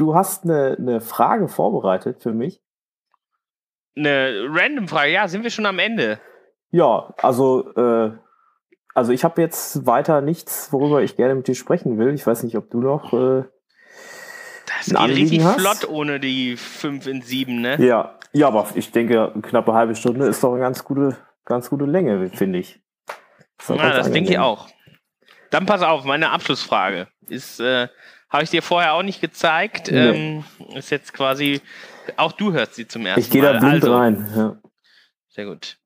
Du 0.00 0.14
hast 0.14 0.44
eine, 0.44 0.76
eine 0.78 1.02
Frage 1.02 1.46
vorbereitet 1.46 2.22
für 2.22 2.32
mich. 2.32 2.62
Eine 3.94 4.46
random 4.48 4.88
Frage, 4.88 5.12
ja, 5.12 5.28
sind 5.28 5.42
wir 5.42 5.50
schon 5.50 5.66
am 5.66 5.78
Ende? 5.78 6.18
Ja, 6.70 7.12
also, 7.18 7.70
äh, 7.74 8.12
also 8.94 9.12
ich 9.12 9.24
habe 9.24 9.42
jetzt 9.42 9.84
weiter 9.84 10.22
nichts, 10.22 10.72
worüber 10.72 11.02
ich 11.02 11.16
gerne 11.16 11.34
mit 11.34 11.48
dir 11.48 11.54
sprechen 11.54 11.98
will. 11.98 12.14
Ich 12.14 12.26
weiß 12.26 12.44
nicht, 12.44 12.56
ob 12.56 12.70
du 12.70 12.80
noch. 12.80 13.12
Äh, 13.12 13.44
das 14.78 14.86
geht 14.86 15.16
richtig 15.18 15.44
hast. 15.44 15.60
flott 15.60 15.86
ohne 15.90 16.18
die 16.18 16.56
5 16.56 17.06
in 17.06 17.20
7, 17.20 17.60
ne? 17.60 17.76
Ja, 17.84 18.18
ja, 18.32 18.46
aber 18.46 18.68
ich 18.76 18.92
denke, 18.92 19.32
eine 19.34 19.42
knappe 19.42 19.74
halbe 19.74 19.94
Stunde 19.94 20.24
ist 20.28 20.42
doch 20.42 20.52
eine 20.52 20.60
ganz 20.60 20.82
gute, 20.82 21.18
ganz 21.44 21.68
gute 21.68 21.84
Länge, 21.84 22.30
finde 22.30 22.60
ich. 22.60 22.80
Das 23.58 23.68
ja, 23.68 23.90
das 23.90 24.10
denke 24.10 24.30
ich 24.30 24.38
auch. 24.38 24.66
Dann 25.50 25.66
pass 25.66 25.82
auf, 25.82 26.04
meine 26.04 26.30
Abschlussfrage 26.30 27.08
ist, 27.28 27.60
äh, 27.60 27.88
habe 28.30 28.44
ich 28.44 28.50
dir 28.50 28.62
vorher 28.62 28.94
auch 28.94 29.02
nicht 29.02 29.20
gezeigt. 29.20 29.90
Nee. 29.90 29.98
Ähm, 29.98 30.44
ist 30.74 30.90
jetzt 30.90 31.12
quasi, 31.12 31.60
auch 32.16 32.32
du 32.32 32.52
hörst 32.52 32.76
sie 32.76 32.86
zum 32.86 33.04
ersten 33.04 33.20
Mal. 33.20 33.26
Ich 33.26 33.30
gehe 33.30 33.42
da 33.42 33.58
blind 33.58 33.84
also, 33.84 33.96
rein. 33.96 34.32
Ja. 34.34 34.56
Sehr 35.28 35.46
gut. 35.46 35.76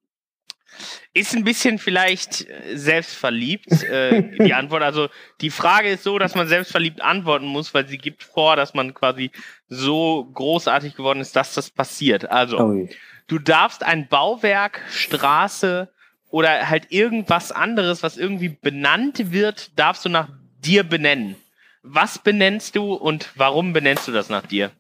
Ist 1.12 1.34
ein 1.34 1.44
bisschen 1.44 1.78
vielleicht 1.78 2.48
äh, 2.48 2.76
selbstverliebt, 2.76 3.84
äh, 3.84 4.36
die 4.44 4.54
Antwort. 4.54 4.82
Also 4.82 5.08
die 5.40 5.50
Frage 5.50 5.90
ist 5.90 6.02
so, 6.02 6.18
dass 6.18 6.34
man 6.34 6.48
selbstverliebt 6.48 7.00
antworten 7.00 7.46
muss, 7.46 7.72
weil 7.72 7.86
sie 7.86 7.98
gibt 7.98 8.24
vor, 8.24 8.56
dass 8.56 8.74
man 8.74 8.92
quasi 8.94 9.30
so 9.68 10.28
großartig 10.34 10.96
geworden 10.96 11.20
ist, 11.20 11.36
dass 11.36 11.54
das 11.54 11.70
passiert. 11.70 12.30
Also, 12.30 12.58
oh 12.58 12.88
du 13.28 13.38
darfst 13.38 13.84
ein 13.84 14.08
Bauwerk, 14.08 14.82
Straße 14.90 15.88
oder 16.30 16.68
halt 16.68 16.90
irgendwas 16.90 17.52
anderes, 17.52 18.02
was 18.02 18.16
irgendwie 18.16 18.48
benannt 18.48 19.30
wird, 19.32 19.78
darfst 19.78 20.04
du 20.04 20.08
nach 20.08 20.28
dir 20.60 20.82
benennen. 20.82 21.36
Was 21.86 22.18
benennst 22.18 22.76
du 22.76 22.94
und 22.94 23.30
warum 23.36 23.74
benennst 23.74 24.08
du 24.08 24.12
das 24.12 24.30
nach 24.30 24.46
dir? 24.46 24.70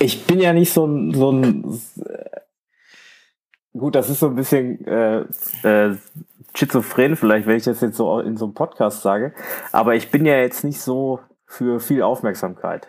Ich 0.00 0.26
bin 0.26 0.40
ja 0.40 0.52
nicht 0.52 0.72
so 0.72 0.86
ein, 0.86 1.14
so 1.14 1.30
ein 1.30 1.80
gut, 3.74 3.94
das 3.94 4.10
ist 4.10 4.18
so 4.18 4.26
ein 4.26 4.34
bisschen 4.34 4.84
äh, 4.88 5.24
äh, 5.62 5.96
schizophren 6.56 7.14
vielleicht, 7.14 7.46
wenn 7.46 7.58
ich 7.58 7.64
das 7.64 7.80
jetzt 7.80 7.96
so 7.96 8.18
in 8.18 8.36
so 8.36 8.46
einem 8.46 8.54
Podcast 8.54 9.02
sage, 9.02 9.34
aber 9.70 9.94
ich 9.94 10.10
bin 10.10 10.26
ja 10.26 10.36
jetzt 10.38 10.64
nicht 10.64 10.80
so 10.80 11.20
für 11.46 11.78
viel 11.78 12.02
Aufmerksamkeit. 12.02 12.88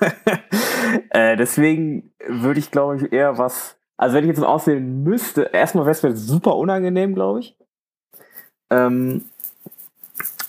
äh, 1.10 1.36
deswegen 1.36 2.12
würde 2.26 2.58
ich, 2.58 2.72
glaube 2.72 2.96
ich, 2.96 3.12
eher 3.12 3.38
was, 3.38 3.78
also 3.96 4.16
wenn 4.16 4.24
ich 4.24 4.28
jetzt 4.28 4.42
auswählen 4.42 5.02
müsste, 5.02 5.42
erstmal 5.52 5.86
wäre 5.86 6.08
es 6.08 6.26
super 6.26 6.56
unangenehm, 6.56 7.14
glaube 7.14 7.40
ich. 7.40 7.56
Ähm, 8.70 9.24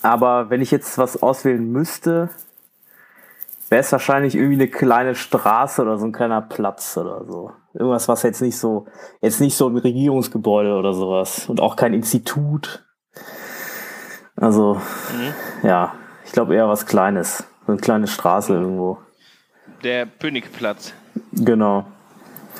aber 0.01 0.49
wenn 0.49 0.61
ich 0.61 0.71
jetzt 0.71 0.97
was 0.97 1.21
auswählen 1.21 1.71
müsste, 1.71 2.29
wäre 3.69 3.81
es 3.81 3.91
wahrscheinlich 3.91 4.35
irgendwie 4.35 4.55
eine 4.55 4.67
kleine 4.67 5.15
Straße 5.15 5.81
oder 5.81 5.97
so 5.97 6.05
ein 6.05 6.11
kleiner 6.11 6.41
Platz 6.41 6.97
oder 6.97 7.25
so. 7.25 7.51
Irgendwas, 7.73 8.07
was 8.07 8.23
jetzt 8.23 8.41
nicht 8.41 8.57
so, 8.57 8.87
jetzt 9.21 9.41
nicht 9.41 9.57
so 9.57 9.67
ein 9.67 9.77
Regierungsgebäude 9.77 10.75
oder 10.75 10.93
sowas 10.93 11.49
und 11.49 11.59
auch 11.59 11.75
kein 11.75 11.93
Institut. 11.93 12.85
Also, 14.35 14.75
mhm. 14.75 15.67
ja, 15.67 15.93
ich 16.25 16.31
glaube 16.31 16.55
eher 16.55 16.67
was 16.67 16.85
Kleines. 16.85 17.43
So 17.65 17.71
eine 17.71 17.81
kleine 17.81 18.07
Straße 18.07 18.53
irgendwo. 18.53 18.99
Der 19.83 20.05
Pönigplatz. 20.05 20.93
Genau. 21.31 21.85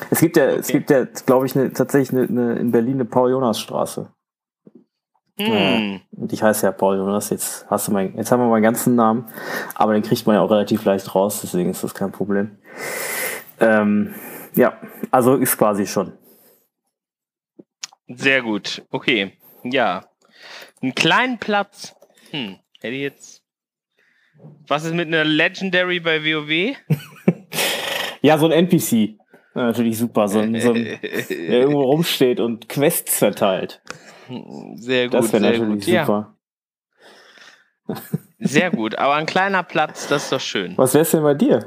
Es 0.10 0.20
gibt 0.20 0.38
ja, 0.38 0.46
okay. 0.46 0.58
es 0.60 0.68
gibt 0.68 0.90
ja, 0.90 1.06
glaube 1.26 1.46
ich, 1.46 1.56
eine, 1.56 1.72
tatsächlich 1.74 2.12
eine, 2.12 2.28
eine, 2.28 2.60
in 2.60 2.72
Berlin 2.72 2.96
eine 2.96 3.06
Paul-Jonas-Straße. 3.06 4.10
Hm. 5.38 6.00
Und 6.12 6.32
ich 6.32 6.42
heiße 6.42 6.66
ja 6.66 6.72
Paul 6.72 6.96
Jonas, 6.98 7.30
jetzt 7.30 7.70
hast 7.70 7.88
du 7.88 7.92
mein, 7.92 8.16
jetzt 8.16 8.32
haben 8.32 8.40
wir 8.40 8.48
meinen 8.48 8.64
ganzen 8.64 8.96
Namen, 8.96 9.28
aber 9.74 9.94
den 9.94 10.02
kriegt 10.02 10.26
man 10.26 10.38
ja 10.38 10.42
auch 10.42 10.50
relativ 10.50 10.86
leicht 10.86 11.14
raus, 11.14 11.42
deswegen 11.42 11.72
ist 11.72 11.84
das 11.84 11.94
kein 11.94 12.14
Problem. 12.14 12.58
Ähm, 13.60 14.16
ja, 14.56 14.80
also 15.12 15.36
ist 15.36 15.58
quasi 15.58 15.88
schon. 15.88 16.14
Sehr 18.08 18.42
gut, 18.44 18.84
okay. 18.92 19.34
Ja. 19.64 20.06
Einen 20.82 20.96
kleinen 20.96 21.38
Platz. 21.38 21.96
Hm, 22.32 22.60
hätte 22.80 22.96
ich 22.96 23.02
jetzt. 23.02 23.44
Was 24.68 24.86
ist 24.86 24.94
mit 24.94 25.08
einer 25.08 25.24
Legendary 25.24 26.00
bei 26.00 26.24
WoW? 26.24 26.78
ja, 28.22 28.38
so 28.38 28.46
ein 28.46 28.52
NPC. 28.52 29.18
Ja, 29.56 29.68
natürlich 29.68 29.98
super, 29.98 30.28
so 30.28 30.40
ein, 30.40 30.60
so 30.60 30.74
ein 30.74 30.84
der 31.02 31.30
irgendwo 31.30 31.82
rumsteht 31.82 32.40
und 32.40 32.68
Quests 32.68 33.20
verteilt. 33.20 33.82
Sehr 34.76 35.06
gut. 35.06 35.14
Das 35.14 35.32
wäre 35.32 35.44
natürlich 35.44 35.68
gut. 35.68 35.84
super. 35.84 36.36
Ja. 37.88 37.96
Sehr 38.40 38.72
gut, 38.72 38.98
aber 38.98 39.16
ein 39.16 39.26
kleiner 39.26 39.64
Platz, 39.64 40.08
das 40.08 40.24
ist 40.24 40.32
doch 40.32 40.40
schön. 40.42 40.74
Was 40.78 40.94
wär's 40.94 41.12
denn 41.12 41.24
bei 41.24 41.34
dir? 41.36 41.66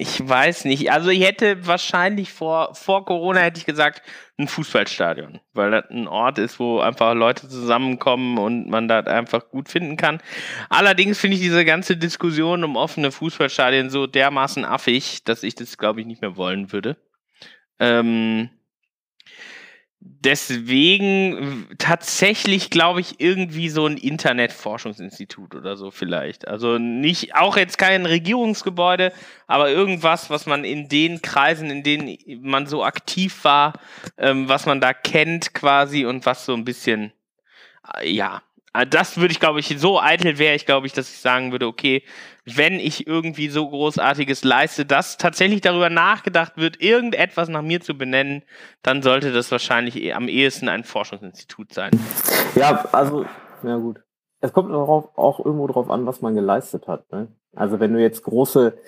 Ich 0.00 0.26
weiß 0.26 0.64
nicht. 0.66 0.92
Also 0.92 1.10
ich 1.10 1.24
hätte 1.24 1.66
wahrscheinlich 1.66 2.32
vor, 2.32 2.72
vor 2.76 3.04
Corona 3.04 3.40
hätte 3.40 3.58
ich 3.58 3.66
gesagt, 3.66 4.00
ein 4.38 4.46
Fußballstadion, 4.46 5.40
weil 5.54 5.72
das 5.72 5.90
ein 5.90 6.06
Ort 6.06 6.38
ist, 6.38 6.60
wo 6.60 6.78
einfach 6.78 7.14
Leute 7.14 7.48
zusammenkommen 7.48 8.38
und 8.38 8.68
man 8.68 8.86
das 8.86 9.08
einfach 9.08 9.48
gut 9.48 9.68
finden 9.68 9.96
kann. 9.96 10.22
Allerdings 10.68 11.18
finde 11.18 11.34
ich 11.34 11.42
diese 11.42 11.64
ganze 11.64 11.96
Diskussion 11.96 12.62
um 12.62 12.76
offene 12.76 13.10
Fußballstadien 13.10 13.90
so 13.90 14.06
dermaßen 14.06 14.64
affig, 14.64 15.24
dass 15.24 15.42
ich 15.42 15.56
das, 15.56 15.76
glaube 15.78 16.00
ich, 16.00 16.06
nicht 16.06 16.22
mehr 16.22 16.36
wollen 16.36 16.70
würde. 16.70 16.96
Ähm, 17.80 18.50
deswegen 20.00 21.66
tatsächlich, 21.78 22.70
glaube 22.70 23.00
ich, 23.00 23.20
irgendwie 23.20 23.68
so 23.68 23.86
ein 23.86 23.96
Internetforschungsinstitut 23.96 25.54
oder 25.54 25.76
so 25.76 25.90
vielleicht. 25.90 26.46
Also 26.46 26.78
nicht, 26.78 27.34
auch 27.34 27.56
jetzt 27.56 27.78
kein 27.78 28.06
Regierungsgebäude, 28.06 29.12
aber 29.46 29.70
irgendwas, 29.70 30.30
was 30.30 30.46
man 30.46 30.64
in 30.64 30.88
den 30.88 31.22
Kreisen, 31.22 31.70
in 31.70 31.82
denen 31.82 32.18
man 32.42 32.66
so 32.66 32.84
aktiv 32.84 33.44
war, 33.44 33.74
ähm, 34.16 34.48
was 34.48 34.66
man 34.66 34.80
da 34.80 34.92
kennt 34.92 35.54
quasi 35.54 36.04
und 36.04 36.26
was 36.26 36.44
so 36.44 36.54
ein 36.54 36.64
bisschen, 36.64 37.12
äh, 37.96 38.08
ja, 38.08 38.42
das 38.90 39.16
würde 39.16 39.32
ich, 39.32 39.40
glaube 39.40 39.60
ich, 39.60 39.74
so 39.78 40.00
eitel 40.00 40.38
wäre 40.38 40.54
ich, 40.54 40.66
glaube 40.66 40.86
ich, 40.86 40.92
dass 40.92 41.10
ich 41.10 41.20
sagen 41.20 41.52
würde, 41.52 41.66
okay, 41.66 42.02
wenn 42.44 42.74
ich 42.74 43.06
irgendwie 43.06 43.48
so 43.48 43.68
Großartiges 43.68 44.44
leiste, 44.44 44.86
dass 44.86 45.16
tatsächlich 45.16 45.60
darüber 45.60 45.90
nachgedacht 45.90 46.56
wird, 46.56 46.80
irgendetwas 46.80 47.48
nach 47.48 47.62
mir 47.62 47.80
zu 47.80 47.96
benennen, 47.96 48.42
dann 48.82 49.02
sollte 49.02 49.32
das 49.32 49.50
wahrscheinlich 49.50 49.96
eh 49.96 50.12
am 50.12 50.28
ehesten 50.28 50.68
ein 50.68 50.84
Forschungsinstitut 50.84 51.72
sein. 51.72 51.90
Ja, 52.54 52.84
also, 52.92 53.24
ja 53.62 53.76
gut. 53.76 54.00
Es 54.40 54.52
kommt 54.52 54.70
darauf, 54.70 55.16
auch 55.16 55.44
irgendwo 55.44 55.66
drauf 55.66 55.90
an, 55.90 56.06
was 56.06 56.20
man 56.20 56.34
geleistet 56.34 56.86
hat. 56.86 57.10
Ne? 57.10 57.28
Also 57.56 57.80
wenn 57.80 57.92
du 57.92 58.00
jetzt 58.00 58.22
große, 58.22 58.78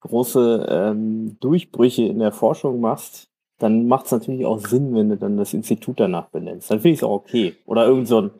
große 0.00 0.66
ähm, 0.70 1.36
Durchbrüche 1.40 2.04
in 2.04 2.20
der 2.20 2.32
Forschung 2.32 2.80
machst, 2.80 3.28
dann 3.58 3.86
macht 3.86 4.06
es 4.06 4.12
natürlich 4.12 4.44
auch 4.44 4.58
Sinn, 4.58 4.94
wenn 4.94 5.08
du 5.08 5.16
dann 5.16 5.36
das 5.36 5.54
Institut 5.54 6.00
danach 6.00 6.26
benennst. 6.26 6.70
Dann 6.70 6.80
finde 6.80 6.94
ich 6.94 7.00
es 7.00 7.04
auch 7.04 7.12
okay. 7.12 7.56
Oder 7.64 7.86
irgend 7.86 8.08
so 8.08 8.22
ein, 8.22 8.30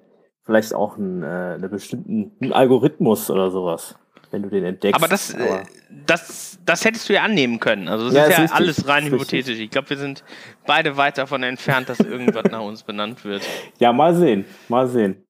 vielleicht 0.44 0.74
auch 0.74 0.96
ein, 0.96 1.22
äh, 1.22 1.26
einen 1.26 1.70
bestimmten 1.70 2.32
einen 2.40 2.52
Algorithmus 2.52 3.30
oder 3.30 3.50
sowas 3.50 3.96
wenn 4.32 4.42
du 4.42 4.48
den 4.48 4.64
entdeckst. 4.64 5.00
Aber 5.00 5.08
das, 5.08 5.34
äh, 5.34 5.42
aber 5.42 5.62
das, 6.06 6.58
das 6.64 6.84
hättest 6.84 7.08
du 7.08 7.12
ja 7.12 7.22
annehmen 7.22 7.60
können. 7.60 7.88
Also 7.88 8.06
das 8.06 8.14
ja, 8.14 8.24
ist 8.24 8.30
ja 8.30 8.42
richtig, 8.42 8.56
alles 8.56 8.88
rein 8.88 9.04
hypothetisch. 9.04 9.58
Ich 9.58 9.70
glaube, 9.70 9.90
wir 9.90 9.98
sind 9.98 10.24
beide 10.66 10.96
weit 10.96 11.18
davon 11.18 11.42
entfernt, 11.42 11.88
dass 11.88 12.00
irgendwas 12.00 12.44
nach 12.50 12.62
uns 12.62 12.82
benannt 12.82 13.24
wird. 13.24 13.42
Ja, 13.78 13.92
mal 13.92 14.14
sehen, 14.14 14.44
mal 14.68 14.88
sehen. 14.88 15.24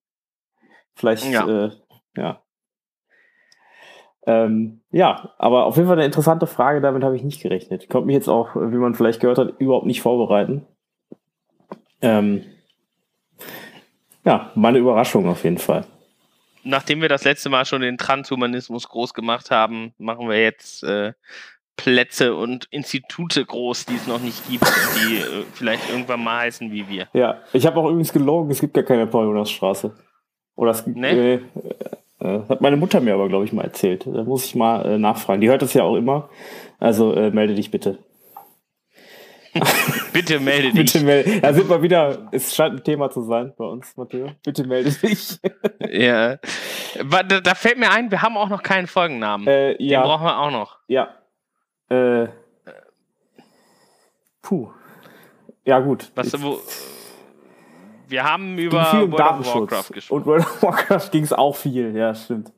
Vielleicht, 0.95 1.25
ja. 1.25 1.65
Äh, 1.65 1.71
ja. 2.15 2.41
Ähm, 4.25 4.81
ja, 4.91 5.33
aber 5.37 5.65
auf 5.65 5.75
jeden 5.75 5.87
Fall 5.87 5.97
eine 5.97 6.05
interessante 6.05 6.47
Frage, 6.47 6.79
damit 6.79 7.03
habe 7.03 7.17
ich 7.17 7.23
nicht 7.23 7.41
gerechnet. 7.41 7.83
Ich 7.83 7.89
konnte 7.89 8.07
mich 8.07 8.13
jetzt 8.13 8.29
auch, 8.29 8.55
wie 8.55 8.77
man 8.77 8.95
vielleicht 8.95 9.19
gehört 9.19 9.37
hat, 9.37 9.59
überhaupt 9.59 9.85
nicht 9.85 10.01
vorbereiten. 10.01 10.65
Ähm, 12.01 12.45
ja, 14.25 14.51
meine 14.55 14.77
Überraschung 14.77 15.27
auf 15.27 15.43
jeden 15.43 15.57
Fall 15.57 15.85
nachdem 16.63 17.01
wir 17.01 17.09
das 17.09 17.23
letzte 17.23 17.49
Mal 17.49 17.65
schon 17.65 17.81
den 17.81 17.97
Transhumanismus 17.97 18.87
groß 18.87 19.13
gemacht 19.13 19.51
haben, 19.51 19.93
machen 19.97 20.29
wir 20.29 20.41
jetzt 20.41 20.83
äh, 20.83 21.13
Plätze 21.75 22.35
und 22.35 22.65
Institute 22.71 23.43
groß, 23.43 23.85
die 23.85 23.95
es 23.95 24.07
noch 24.07 24.21
nicht 24.21 24.47
gibt, 24.49 24.65
die 24.65 25.17
äh, 25.17 25.43
vielleicht 25.53 25.89
irgendwann 25.89 26.23
mal 26.23 26.41
heißen 26.41 26.71
wie 26.71 26.87
wir. 26.87 27.07
Ja, 27.13 27.41
ich 27.51 27.65
habe 27.65 27.79
auch 27.79 27.89
übrigens 27.89 28.13
gelogen, 28.13 28.51
es 28.51 28.59
gibt 28.59 28.73
gar 28.73 28.83
keine 28.83 29.07
Paul-Jonas-Straße. 29.07 29.93
Oder 30.55 30.71
es 30.71 30.85
gibt. 30.85 30.97
Nee? 30.97 31.09
Äh, 31.09 31.39
äh, 32.19 32.41
hat 32.47 32.61
meine 32.61 32.77
Mutter 32.77 33.01
mir 33.01 33.15
aber, 33.15 33.27
glaube 33.27 33.45
ich, 33.45 33.53
mal 33.53 33.63
erzählt. 33.63 34.05
Da 34.05 34.23
muss 34.23 34.45
ich 34.45 34.55
mal 34.55 34.85
äh, 34.85 34.97
nachfragen. 34.97 35.41
Die 35.41 35.49
hört 35.49 35.63
das 35.63 35.73
ja 35.73 35.83
auch 35.83 35.95
immer. 35.95 36.29
Also 36.79 37.13
äh, 37.13 37.31
melde 37.31 37.55
dich 37.55 37.71
bitte. 37.71 37.97
Bitte 40.13 40.39
melde 40.39 40.71
dich. 40.71 40.93
Bitte 40.93 41.05
melde. 41.05 41.41
Da 41.41 41.53
sind 41.53 41.69
wir 41.69 41.81
wieder, 41.81 42.29
es 42.31 42.55
scheint 42.55 42.75
ein 42.75 42.83
Thema 42.83 43.09
zu 43.09 43.21
sein 43.21 43.53
bei 43.57 43.65
uns, 43.65 43.95
Matteo. 43.97 44.31
Bitte 44.43 44.65
melde 44.65 44.91
dich. 44.91 45.39
ja. 45.89 46.37
Da, 47.09 47.23
da, 47.23 47.55
fällt 47.55 47.77
mir 47.77 47.91
ein, 47.91 48.11
wir 48.11 48.21
haben 48.21 48.37
auch 48.37 48.49
noch 48.49 48.63
keinen 48.63 48.87
Folgennamen. 48.87 49.47
Äh, 49.47 49.81
ja. 49.81 50.01
Den 50.01 50.07
brauchen 50.07 50.25
wir 50.25 50.39
auch 50.39 50.51
noch. 50.51 50.79
Ja. 50.87 51.09
Äh. 51.89 52.27
Puh. 54.41 54.69
Ja, 55.65 55.79
gut. 55.79 56.11
Was, 56.15 56.41
wo, 56.41 56.59
wir 58.07 58.23
haben 58.23 58.57
über 58.57 58.93
World 58.93 59.13
of 59.13 59.55
Warcraft 59.55 59.93
gesprochen. 59.93 60.21
Und 60.21 60.25
World 60.27 60.45
of 60.45 60.63
Warcraft 60.63 61.09
ging 61.11 61.23
es 61.23 61.33
auch 61.33 61.55
viel, 61.55 61.95
ja, 61.95 62.13
stimmt. 62.13 62.51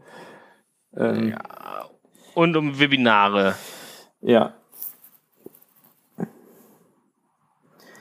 Ähm, 0.98 1.30
ja. 1.30 1.86
Und 2.34 2.58
um 2.58 2.78
Webinare. 2.78 3.56
Ja. 4.22 4.54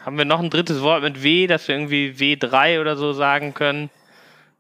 Haben 0.05 0.19
wir 0.19 0.25
noch 0.25 0.41
ein 0.41 0.51
drittes 0.51 0.83
Wort 0.83 1.03
mit 1.03 1.23
W, 1.23 1.47
dass 1.47 1.67
wir 1.67 1.77
irgendwie 1.77 2.11
W3 2.11 2.81
oder 2.81 2.97
so 2.97 3.13
sagen 3.13 3.55
können? 3.55 3.89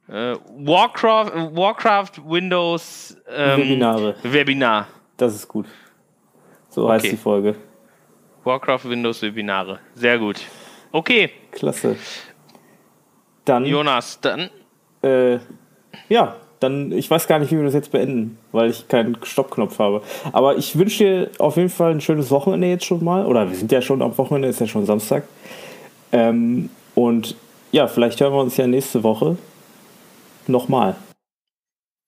Äh, 0.09 0.37
Warcraft, 0.57 1.55
Warcraft 1.55 2.13
Windows 2.25 3.17
ähm, 3.29 3.61
Webinare. 3.61 4.17
Webinar. 4.23 4.87
Das 5.17 5.35
ist 5.35 5.49
gut. 5.49 5.67
So 6.69 6.85
okay. 6.85 6.93
heißt 6.95 7.13
die 7.13 7.17
Folge. 7.17 7.57
Warcraft 8.43 8.85
Windows 8.85 9.23
Webinare. 9.23 9.81
Sehr 9.95 10.19
gut. 10.19 10.41
Okay. 10.93 11.31
Klasse. 11.53 11.97
Dann. 13.45 13.67
Jonas, 13.67 14.21
dann. 14.21 14.51
Äh, 15.03 15.39
ja, 16.09 16.37
dann, 16.64 16.92
ich 16.92 17.11
weiß 17.11 17.27
gar 17.27 17.38
nicht, 17.38 17.53
wie 17.53 17.57
wir 17.57 17.64
das 17.64 17.74
jetzt 17.74 17.92
beenden, 17.92 18.38
weil 18.53 18.70
ich 18.70 18.88
keinen 18.88 19.16
Stoppknopf 19.22 19.79
habe. 19.79 20.03
Aber 20.33 20.57
ich 20.57 20.79
wünsche 20.79 21.05
dir 21.05 21.31
auf 21.38 21.57
jeden 21.57 21.68
Fall 21.68 21.92
ein 21.92 22.00
schönes 22.00 22.31
Wochenende 22.31 22.66
jetzt 22.66 22.85
schon 22.85 23.05
mal. 23.05 23.27
Oder 23.27 23.48
wir 23.48 23.57
sind 23.57 23.70
ja 23.70 23.83
schon 23.83 24.03
am 24.03 24.16
Wochenende, 24.18 24.48
ist 24.48 24.61
ja 24.61 24.66
schon 24.66 24.87
Samstag. 24.87 25.24
Ähm, 26.12 26.70
und 26.94 27.37
ja, 27.72 27.87
vielleicht 27.87 28.20
hören 28.20 28.33
wir 28.33 28.40
uns 28.40 28.57
ja 28.57 28.66
nächste 28.66 29.03
Woche 29.03 29.37
nochmal. 30.46 30.96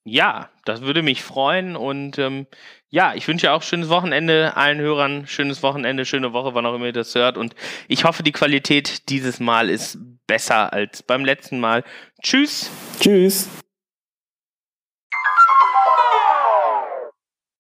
Ja, 0.05 0.51
das 0.65 0.83
würde 0.83 1.03
mich 1.03 1.25
freuen 1.25 1.75
und 1.75 2.17
ähm, 2.19 2.47
ja, 2.89 3.15
ich 3.15 3.27
wünsche 3.27 3.51
auch 3.51 3.63
schönes 3.63 3.89
Wochenende 3.89 4.57
allen 4.57 4.79
Hörern, 4.79 5.27
schönes 5.27 5.65
Wochenende, 5.65 6.05
schöne 6.05 6.33
Woche, 6.33 6.55
wann 6.55 6.65
auch 6.65 6.77
immer 6.77 6.87
ihr 6.87 6.93
das 6.93 7.13
hört 7.17 7.37
und 7.37 7.57
ich 7.89 8.05
hoffe, 8.05 8.23
die 8.23 8.31
Qualität 8.31 9.09
dieses 9.09 9.41
Mal 9.41 9.69
ist 9.69 9.99
besser 10.29 10.73
als 10.73 11.03
beim 11.03 11.25
letzten 11.25 11.59
Mal. 11.59 11.83
Tschüss. 12.23 12.71
Tschüss. 13.01 13.49